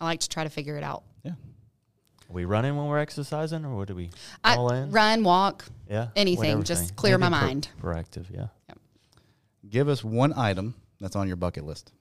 I 0.00 0.04
like 0.04 0.20
to 0.20 0.28
try 0.28 0.44
to 0.44 0.50
figure 0.50 0.76
it 0.76 0.84
out. 0.84 1.02
Yeah. 1.24 1.32
Are 1.32 2.32
we 2.32 2.44
running 2.44 2.76
when 2.76 2.86
we're 2.86 2.98
exercising, 2.98 3.64
or 3.64 3.74
what 3.76 3.88
do 3.88 3.94
we 3.94 4.10
I 4.44 4.56
all 4.56 4.70
in? 4.72 4.90
run, 4.90 5.24
walk, 5.24 5.64
yeah, 5.88 6.08
anything, 6.14 6.62
just 6.62 6.86
thing. 6.88 6.94
clear 6.96 7.18
my 7.18 7.26
Anything 7.26 7.46
mind. 7.46 7.68
Proactive, 7.82 8.26
yeah. 8.32 8.48
Give 9.68 9.88
us 9.88 10.02
one 10.04 10.32
item 10.34 10.74
that's 11.00 11.16
on 11.16 11.26
your 11.26 11.36
bucket 11.36 11.64
list. 11.64 11.92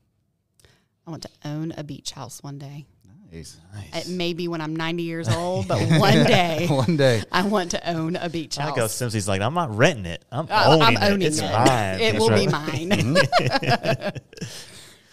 I 1.06 1.10
want 1.12 1.24
to 1.24 1.29
own 1.46 1.74
a 1.77 1.84
beach 1.84 2.12
house 2.12 2.44
one 2.44 2.58
day. 2.60 2.86
Nice. 3.32 3.58
It 3.94 4.08
may 4.10 4.34
be 4.34 4.48
when 4.48 4.62
I'm 4.62 4.76
90 4.76 5.04
years 5.04 5.28
old, 5.30 5.68
but 5.68 5.80
one 6.00 6.24
day 6.26 6.68
one 6.70 6.98
day. 6.98 7.24
I 7.32 7.44
want 7.48 7.72
to 7.72 7.90
own 7.90 8.16
a 8.16 8.30
beach 8.30 8.58
I 8.58 8.64
house. 8.64 8.72
like 8.72 8.80
how 8.80 8.88
Simpson's 8.88 9.28
like, 9.28 9.42
I'm 9.42 9.54
not 9.54 9.76
renting 9.76 10.06
it. 10.06 10.24
I'm 10.32 10.48
Uh, 10.50 10.64
owning 10.68 10.82
I'm 10.84 10.94
it. 10.98 11.12
owning 11.12 11.28
it's 11.28 11.40
it. 11.40 11.52
mine. 11.52 12.00
It 12.02 12.14
That's 12.14 12.20
will 12.20 12.30
be 12.30 12.48
mine. 12.48 13.18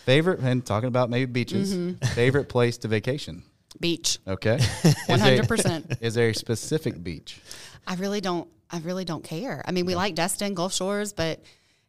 Favorite 0.04 0.40
and 0.40 0.64
talking 0.64 0.88
about 0.88 1.08
maybe 1.10 1.30
beaches. 1.30 1.74
Mm-hmm. 1.74 2.04
Favorite 2.14 2.48
place 2.48 2.78
to 2.78 2.88
vacation. 2.88 3.42
beach, 3.80 4.18
Okay. 4.28 4.58
100%. 4.58 5.98
Is 6.02 6.14
there 6.14 6.28
a 6.28 6.34
specific 6.34 7.02
beach? 7.02 7.40
I 7.86 7.94
really 7.96 8.20
don't. 8.20 8.48
I 8.70 8.78
really 8.80 9.04
don't 9.04 9.24
care. 9.24 9.62
I 9.66 9.72
mean, 9.72 9.86
we 9.86 9.94
like 9.94 10.14
Destin, 10.14 10.54
Gulf 10.54 10.74
Shores, 10.74 11.12
but 11.12 11.42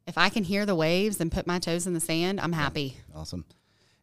if 0.08 0.18
I 0.18 0.30
can 0.30 0.44
hear 0.44 0.66
the 0.66 0.76
waves 0.76 1.20
and 1.20 1.32
put 1.32 1.48
my 1.48 1.60
toes 1.60 1.88
in 1.88 1.94
the 1.94 2.00
sand, 2.00 2.40
I'm 2.40 2.52
happy. 2.54 2.98
Awesome. 3.16 3.44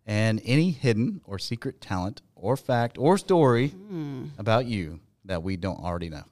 And 0.06 0.40
any 0.44 0.70
hidden 0.72 1.20
or 1.24 1.38
secret 1.38 1.80
talent 1.80 2.22
or 2.34 2.56
fact 2.56 2.98
or 2.98 3.16
story 3.18 3.68
Hmm. 3.68 4.24
about 4.38 4.66
you 4.66 5.00
that 5.24 5.42
we 5.42 5.56
don't 5.56 5.78
already 5.78 6.08
know. 6.08 6.24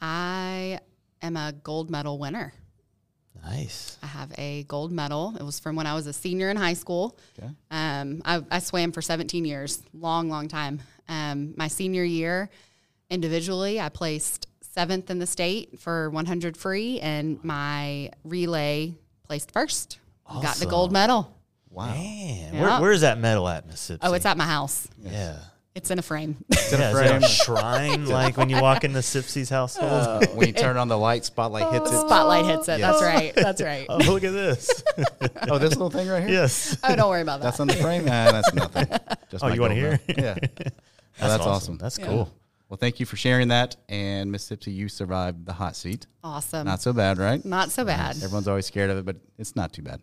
I 0.00 0.80
am 1.22 1.36
a 1.36 1.52
gold 1.52 1.90
medal 1.90 2.18
winner. 2.18 2.52
Nice. 3.44 3.96
I 4.02 4.06
have 4.06 4.32
a 4.38 4.64
gold 4.64 4.90
medal. 4.90 5.36
It 5.38 5.42
was 5.42 5.60
from 5.60 5.76
when 5.76 5.86
I 5.86 5.94
was 5.94 6.06
a 6.06 6.12
senior 6.12 6.50
in 6.50 6.56
high 6.56 6.72
school. 6.74 7.16
Okay. 7.38 7.48
Um, 7.70 8.22
I, 8.24 8.42
I 8.50 8.58
swam 8.58 8.90
for 8.92 9.02
17 9.02 9.44
years, 9.44 9.82
long, 9.94 10.28
long 10.28 10.48
time. 10.48 10.80
Um, 11.08 11.54
my 11.56 11.68
senior 11.68 12.02
year, 12.02 12.50
individually, 13.08 13.80
I 13.80 13.88
placed 13.88 14.48
seventh 14.62 15.10
in 15.10 15.18
the 15.20 15.26
state 15.26 15.78
for 15.78 16.10
100 16.10 16.56
free, 16.56 16.98
and 17.00 17.42
my 17.44 18.10
relay 18.24 18.94
placed 19.22 19.52
first. 19.52 19.98
Got 20.28 20.56
the 20.56 20.66
gold 20.66 20.90
medal. 20.90 21.32
Wow. 21.76 21.92
Man, 21.92 22.54
Yeah. 22.54 22.60
where, 22.60 22.80
where's 22.80 23.02
that 23.02 23.18
metal 23.18 23.46
at, 23.48 23.66
Miss 23.66 23.90
Sipsy? 23.90 23.98
Oh, 24.02 24.14
it's 24.14 24.24
at 24.26 24.36
my 24.38 24.46
house. 24.46 24.88
yeah. 24.98 25.36
It's 25.74 25.90
in 25.90 25.98
a 25.98 26.02
frame. 26.02 26.42
It's 26.48 26.72
in 26.72 26.80
Yeah, 26.80 26.86
a 26.86 26.90
is 26.92 26.96
it 26.98 27.08
frame. 27.10 27.22
a 27.22 27.28
shrine 27.28 28.06
like 28.20 28.38
when 28.38 28.48
you 28.48 28.62
walk 28.62 28.82
into 28.84 29.00
Sipsy's 29.00 29.50
household? 29.50 29.92
Uh, 29.92 30.26
when 30.28 30.46
you 30.46 30.54
turn 30.54 30.78
on 30.78 30.88
the 30.88 30.96
light, 30.96 31.26
spotlight 31.26 31.70
hits 31.70 31.92
it. 31.92 31.98
Spotlight 32.00 32.46
hits 32.46 32.66
it. 32.70 32.80
That's 32.80 33.02
right. 33.02 33.34
That's 33.34 33.60
right. 33.60 33.84
oh, 33.90 33.98
look 33.98 34.24
at 34.24 34.32
this. 34.32 34.82
Oh, 35.50 35.58
this 35.58 35.72
little 35.72 35.90
thing 35.90 36.08
right 36.08 36.22
here? 36.22 36.32
yes. 36.32 36.78
Oh, 36.82 36.96
don't 36.96 37.10
worry 37.10 37.20
about 37.20 37.40
that. 37.40 37.44
That's 37.48 37.60
on 37.60 37.66
the 37.66 37.74
frame? 37.74 38.06
Nah, 38.06 38.32
that's 38.32 38.54
nothing. 38.54 38.88
Just 39.30 39.44
Oh, 39.44 39.48
you 39.48 39.60
wanna 39.60 39.74
hear? 39.74 40.00
medal. 40.08 40.24
Yeah. 40.24 40.34
Well, 41.20 41.28
that's 41.30 41.44
awesome. 41.46 41.76
That's 41.76 41.98
Yeah. 41.98 42.06
cool. 42.06 42.32
Well, 42.68 42.76
thank 42.76 42.98
you 42.98 43.06
for 43.06 43.16
sharing 43.16 43.48
that. 43.48 43.76
And 43.88 44.32
Miss 44.32 44.48
Sipsy, 44.48 44.74
you 44.74 44.88
survived 44.88 45.46
the 45.46 45.52
hot 45.52 45.76
seat. 45.76 46.06
Awesome. 46.24 46.66
Not 46.66 46.82
so 46.82 46.92
bad, 46.92 47.16
right? 47.18 47.44
Not 47.44 47.70
so 47.70 47.84
bad. 47.84 48.16
Everyone's 48.16 48.48
always 48.48 48.66
scared 48.66 48.90
of 48.90 48.98
it, 48.98 49.04
but 49.04 49.16
it's 49.38 49.54
not 49.54 49.72
too 49.72 49.82
bad. 49.82 50.00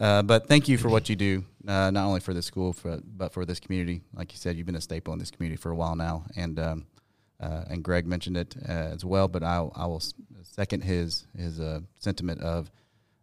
Uh, 0.00 0.22
but 0.22 0.48
thank 0.48 0.66
you 0.66 0.78
for 0.78 0.88
what 0.88 1.10
you 1.10 1.16
do, 1.16 1.44
uh, 1.68 1.90
not 1.90 2.06
only 2.06 2.20
for 2.20 2.32
this 2.32 2.46
school, 2.46 2.72
for, 2.72 3.00
but 3.04 3.32
for 3.32 3.44
this 3.44 3.60
community. 3.60 4.02
Like 4.14 4.32
you 4.32 4.38
said, 4.38 4.56
you've 4.56 4.66
been 4.66 4.76
a 4.76 4.80
staple 4.80 5.12
in 5.12 5.18
this 5.18 5.30
community 5.30 5.60
for 5.60 5.70
a 5.70 5.76
while 5.76 5.94
now, 5.94 6.24
and 6.36 6.58
um, 6.58 6.86
uh, 7.38 7.64
and 7.68 7.82
Greg 7.82 8.06
mentioned 8.06 8.38
it 8.38 8.56
uh, 8.66 8.72
as 8.72 9.04
well. 9.04 9.28
But 9.28 9.42
I, 9.42 9.68
I 9.74 9.86
will 9.86 10.02
second 10.42 10.84
his 10.84 11.26
his 11.36 11.60
uh, 11.60 11.80
sentiment 11.98 12.40
of 12.40 12.70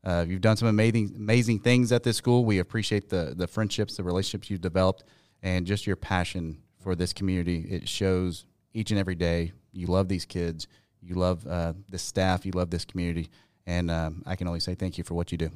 uh, 0.03 0.25
you've 0.27 0.41
done 0.41 0.57
some 0.57 0.67
amazing 0.67 1.13
amazing 1.15 1.59
things 1.59 1.91
at 1.91 2.03
this 2.03 2.17
school. 2.17 2.45
We 2.45 2.59
appreciate 2.59 3.09
the 3.09 3.33
the 3.35 3.47
friendships, 3.47 3.97
the 3.97 4.03
relationships 4.03 4.49
you've 4.49 4.61
developed, 4.61 5.03
and 5.41 5.65
just 5.65 5.87
your 5.87 5.95
passion 5.95 6.59
for 6.79 6.95
this 6.95 7.13
community. 7.13 7.65
It 7.69 7.87
shows 7.87 8.45
each 8.73 8.91
and 8.91 8.99
every 8.99 9.15
day. 9.15 9.51
You 9.71 9.87
love 9.87 10.07
these 10.07 10.25
kids. 10.25 10.67
You 11.01 11.15
love 11.15 11.45
uh, 11.47 11.73
the 11.89 11.97
staff. 11.97 12.45
You 12.45 12.51
love 12.53 12.69
this 12.69 12.85
community. 12.85 13.29
And 13.65 13.89
um, 13.89 14.23
I 14.25 14.35
can 14.35 14.47
only 14.47 14.59
say 14.59 14.75
thank 14.75 14.97
you 14.97 15.03
for 15.03 15.13
what 15.13 15.31
you 15.31 15.37
do. 15.37 15.49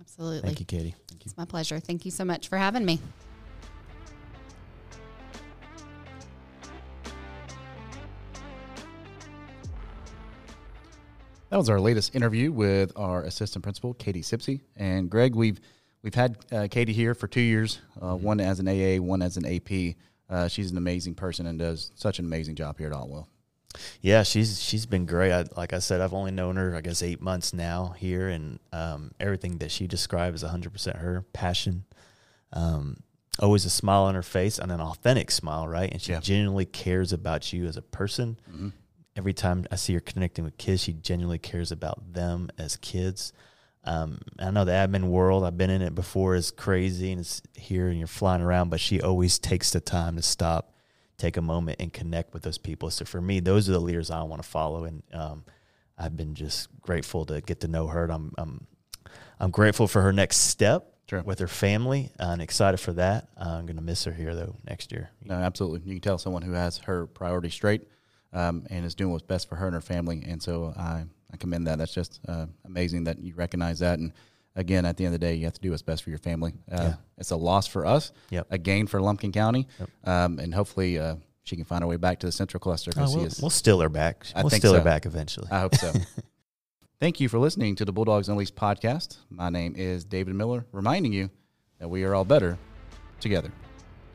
Absolutely. 0.00 0.40
Thank 0.40 0.60
you, 0.60 0.66
Kadi. 0.66 0.94
Thank 1.08 1.26
It's 1.26 1.36
my 1.36 1.44
pleasure. 1.44 1.78
Thank 1.78 2.04
you 2.04 2.10
so 2.10 2.24
much 2.24 2.48
for 2.48 2.56
having 2.56 2.84
me. 2.84 3.00
That 11.50 11.56
was 11.56 11.70
our 11.70 11.80
latest 11.80 12.14
interview 12.14 12.52
with 12.52 12.92
our 12.94 13.22
assistant 13.22 13.62
principal, 13.62 13.94
Kadi 13.94 14.20
Sipsy. 14.20 14.60
And 14.76 15.08
Greg, 15.08 15.34
we've 15.34 15.58
we've 16.02 16.14
had 16.14 16.36
uh, 16.52 16.68
Kadi 16.70 16.92
here 16.92 17.14
for 17.14 17.26
two 17.26 17.40
years, 17.40 17.80
uh, 18.02 18.14
one 18.14 18.38
as 18.38 18.60
an 18.60 18.68
AA, 18.68 19.02
one 19.02 19.22
as 19.22 19.38
an 19.38 19.46
AP. 19.46 19.96
Uh, 20.28 20.48
she's 20.48 20.70
an 20.70 20.76
amazing 20.76 21.14
person 21.14 21.46
and 21.46 21.58
does 21.58 21.90
such 21.94 22.18
an 22.18 22.24
amazing 22.26 22.54
job 22.54 22.76
here 22.78 22.88
at 22.88 22.92
Otwell. 22.92 23.28
Yeah, 24.00 24.22
she's 24.22 24.60
she's 24.60 24.86
been 24.86 25.06
great. 25.06 25.32
I, 25.32 25.44
like 25.56 25.72
I 25.72 25.78
said, 25.78 26.00
I've 26.00 26.14
only 26.14 26.30
known 26.32 26.56
her, 26.56 26.74
I 26.74 26.80
guess, 26.80 27.02
eight 27.02 27.20
months 27.20 27.52
now 27.52 27.94
here, 27.98 28.28
and 28.28 28.58
um, 28.72 29.12
everything 29.20 29.58
that 29.58 29.70
she 29.70 29.86
describes 29.86 30.42
is 30.42 30.50
100% 30.50 30.96
her 30.98 31.24
passion. 31.32 31.84
Um, 32.52 32.98
always 33.40 33.64
a 33.66 33.70
smile 33.70 34.02
on 34.04 34.14
her 34.14 34.22
face 34.22 34.58
and 34.58 34.72
an 34.72 34.80
authentic 34.80 35.30
smile, 35.30 35.68
right? 35.68 35.90
And 35.92 36.00
she 36.02 36.12
Yeah. 36.12 36.20
genuinely 36.20 36.64
cares 36.64 37.12
about 37.12 37.52
you 37.52 37.66
as 37.66 37.76
a 37.76 37.82
person. 37.82 38.38
Every 39.16 39.32
time 39.34 39.66
I 39.70 39.76
see 39.76 39.94
her 39.94 40.00
connecting 40.00 40.44
with 40.44 40.56
kids, 40.58 40.82
she 40.82 40.92
genuinely 40.92 41.38
cares 41.38 41.70
about 41.72 42.12
them 42.14 42.50
as 42.56 42.76
kids. 42.76 43.32
Um, 43.84 44.20
I 44.38 44.50
know 44.50 44.64
the 44.64 44.72
admin 44.72 45.04
world, 45.04 45.44
I've 45.44 45.56
been 45.56 45.70
in 45.70 45.82
it 45.82 45.94
before, 45.94 46.34
is 46.34 46.50
crazy 46.50 47.10
and 47.12 47.20
it's 47.20 47.40
here 47.54 47.88
and 47.88 47.98
you're 47.98 48.06
flying 48.06 48.42
around, 48.42 48.68
but 48.68 48.80
she 48.80 49.00
always 49.00 49.38
takes 49.38 49.70
the 49.70 49.80
time 49.80 50.16
to 50.16 50.22
stop, 50.22 50.72
take 51.16 51.36
a 51.36 51.42
moment 51.42 51.78
and 51.80 51.92
connect 51.92 52.34
with 52.34 52.42
those 52.42 52.58
people. 52.58 52.90
So 52.90 53.04
for 53.04 53.20
me, 53.20 53.40
those 53.40 53.68
are 53.68 53.72
the 53.72 53.80
leaders 53.80 54.10
I 54.10 54.22
want 54.24 54.42
to 54.42 54.48
follow. 54.48 54.84
And 54.84 55.02
um, 55.12 55.44
I've 55.96 56.16
been 56.16 56.34
just 56.34 56.68
grateful 56.82 57.24
to 57.26 57.40
get 57.40 57.60
to 57.60 57.68
know 57.68 57.86
her. 57.86 58.04
And 58.04 58.12
I'm, 58.12 58.34
I'm, 58.36 58.66
I'm 59.40 59.50
grateful 59.50 59.88
for 59.88 60.02
her 60.02 60.12
next 60.12 60.38
step 60.38 60.94
Sure. 61.08 61.22
with 61.22 61.38
her 61.38 61.48
family 61.48 62.10
uh, 62.20 62.32
and 62.32 62.42
excited 62.42 62.76
for 62.76 62.92
that. 62.92 63.28
Uh, 63.34 63.54
I'm 63.58 63.64
going 63.64 63.76
to 63.76 63.82
miss 63.82 64.04
her 64.04 64.12
here 64.12 64.34
though 64.34 64.56
next 64.68 64.92
year. 64.92 65.08
No, 65.24 65.36
absolutely. 65.36 65.80
You 65.88 65.94
can 65.94 66.02
tell 66.02 66.18
someone 66.18 66.42
who 66.42 66.52
has 66.52 66.76
her 66.80 67.06
priorities 67.06 67.54
straight 67.54 67.88
um, 68.34 68.66
and 68.68 68.84
is 68.84 68.94
doing 68.94 69.12
what's 69.12 69.22
best 69.22 69.48
for 69.48 69.56
her 69.56 69.64
and 69.64 69.74
her 69.74 69.80
family. 69.80 70.22
And 70.26 70.42
so 70.42 70.74
I, 70.76 71.04
I 71.32 71.36
commend 71.36 71.66
that. 71.66 71.78
That's 71.78 71.92
just 71.94 72.20
uh, 72.28 72.46
amazing 72.64 73.04
that 73.04 73.18
you 73.18 73.34
recognize 73.34 73.78
that. 73.80 73.98
And 73.98 74.12
again, 74.56 74.84
at 74.86 74.96
the 74.96 75.04
end 75.04 75.14
of 75.14 75.20
the 75.20 75.26
day, 75.26 75.34
you 75.34 75.44
have 75.44 75.54
to 75.54 75.60
do 75.60 75.70
what's 75.70 75.82
best 75.82 76.02
for 76.02 76.10
your 76.10 76.18
family. 76.18 76.54
Uh, 76.70 76.76
Yeah. 76.82 76.94
It's 77.18 77.30
a 77.30 77.36
loss 77.36 77.66
for 77.66 77.84
us, 77.86 78.12
Yep. 78.30 78.46
a 78.50 78.58
gain 78.58 78.86
for 78.86 79.00
Lumpkin 79.00 79.32
County, 79.32 79.66
Yep. 79.78 79.90
um, 80.04 80.38
and 80.38 80.54
hopefully 80.54 80.98
uh, 80.98 81.16
she 81.42 81.56
can 81.56 81.64
find 81.64 81.82
her 81.82 81.88
way 81.88 81.96
back 81.96 82.20
to 82.20 82.26
the 82.26 82.32
Central 82.32 82.60
Cluster. 82.60 82.90
Oh, 82.96 83.14
we'll, 83.16 83.24
is- 83.26 83.40
we'll 83.40 83.50
steal 83.50 83.80
her 83.80 83.88
back. 83.88 84.26
I 84.34 84.42
we'll 84.42 84.50
steal 84.50 84.72
so. 84.72 84.78
her 84.78 84.84
back 84.84 85.04
eventually. 85.06 85.48
I 85.50 85.60
hope 85.60 85.74
so. 85.74 85.92
Thank 87.00 87.20
you 87.20 87.28
for 87.28 87.38
listening 87.38 87.76
to 87.76 87.84
the 87.84 87.92
Bulldogs 87.92 88.28
Unleashed 88.28 88.56
podcast. 88.56 89.18
My 89.30 89.50
name 89.50 89.74
is 89.76 90.04
David 90.04 90.34
Miller, 90.34 90.64
reminding 90.72 91.12
you 91.12 91.30
that 91.78 91.88
we 91.88 92.02
are 92.04 92.14
all 92.14 92.24
better 92.24 92.58
together. 93.20 93.52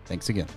Thanks 0.05 0.27
again. 0.29 0.48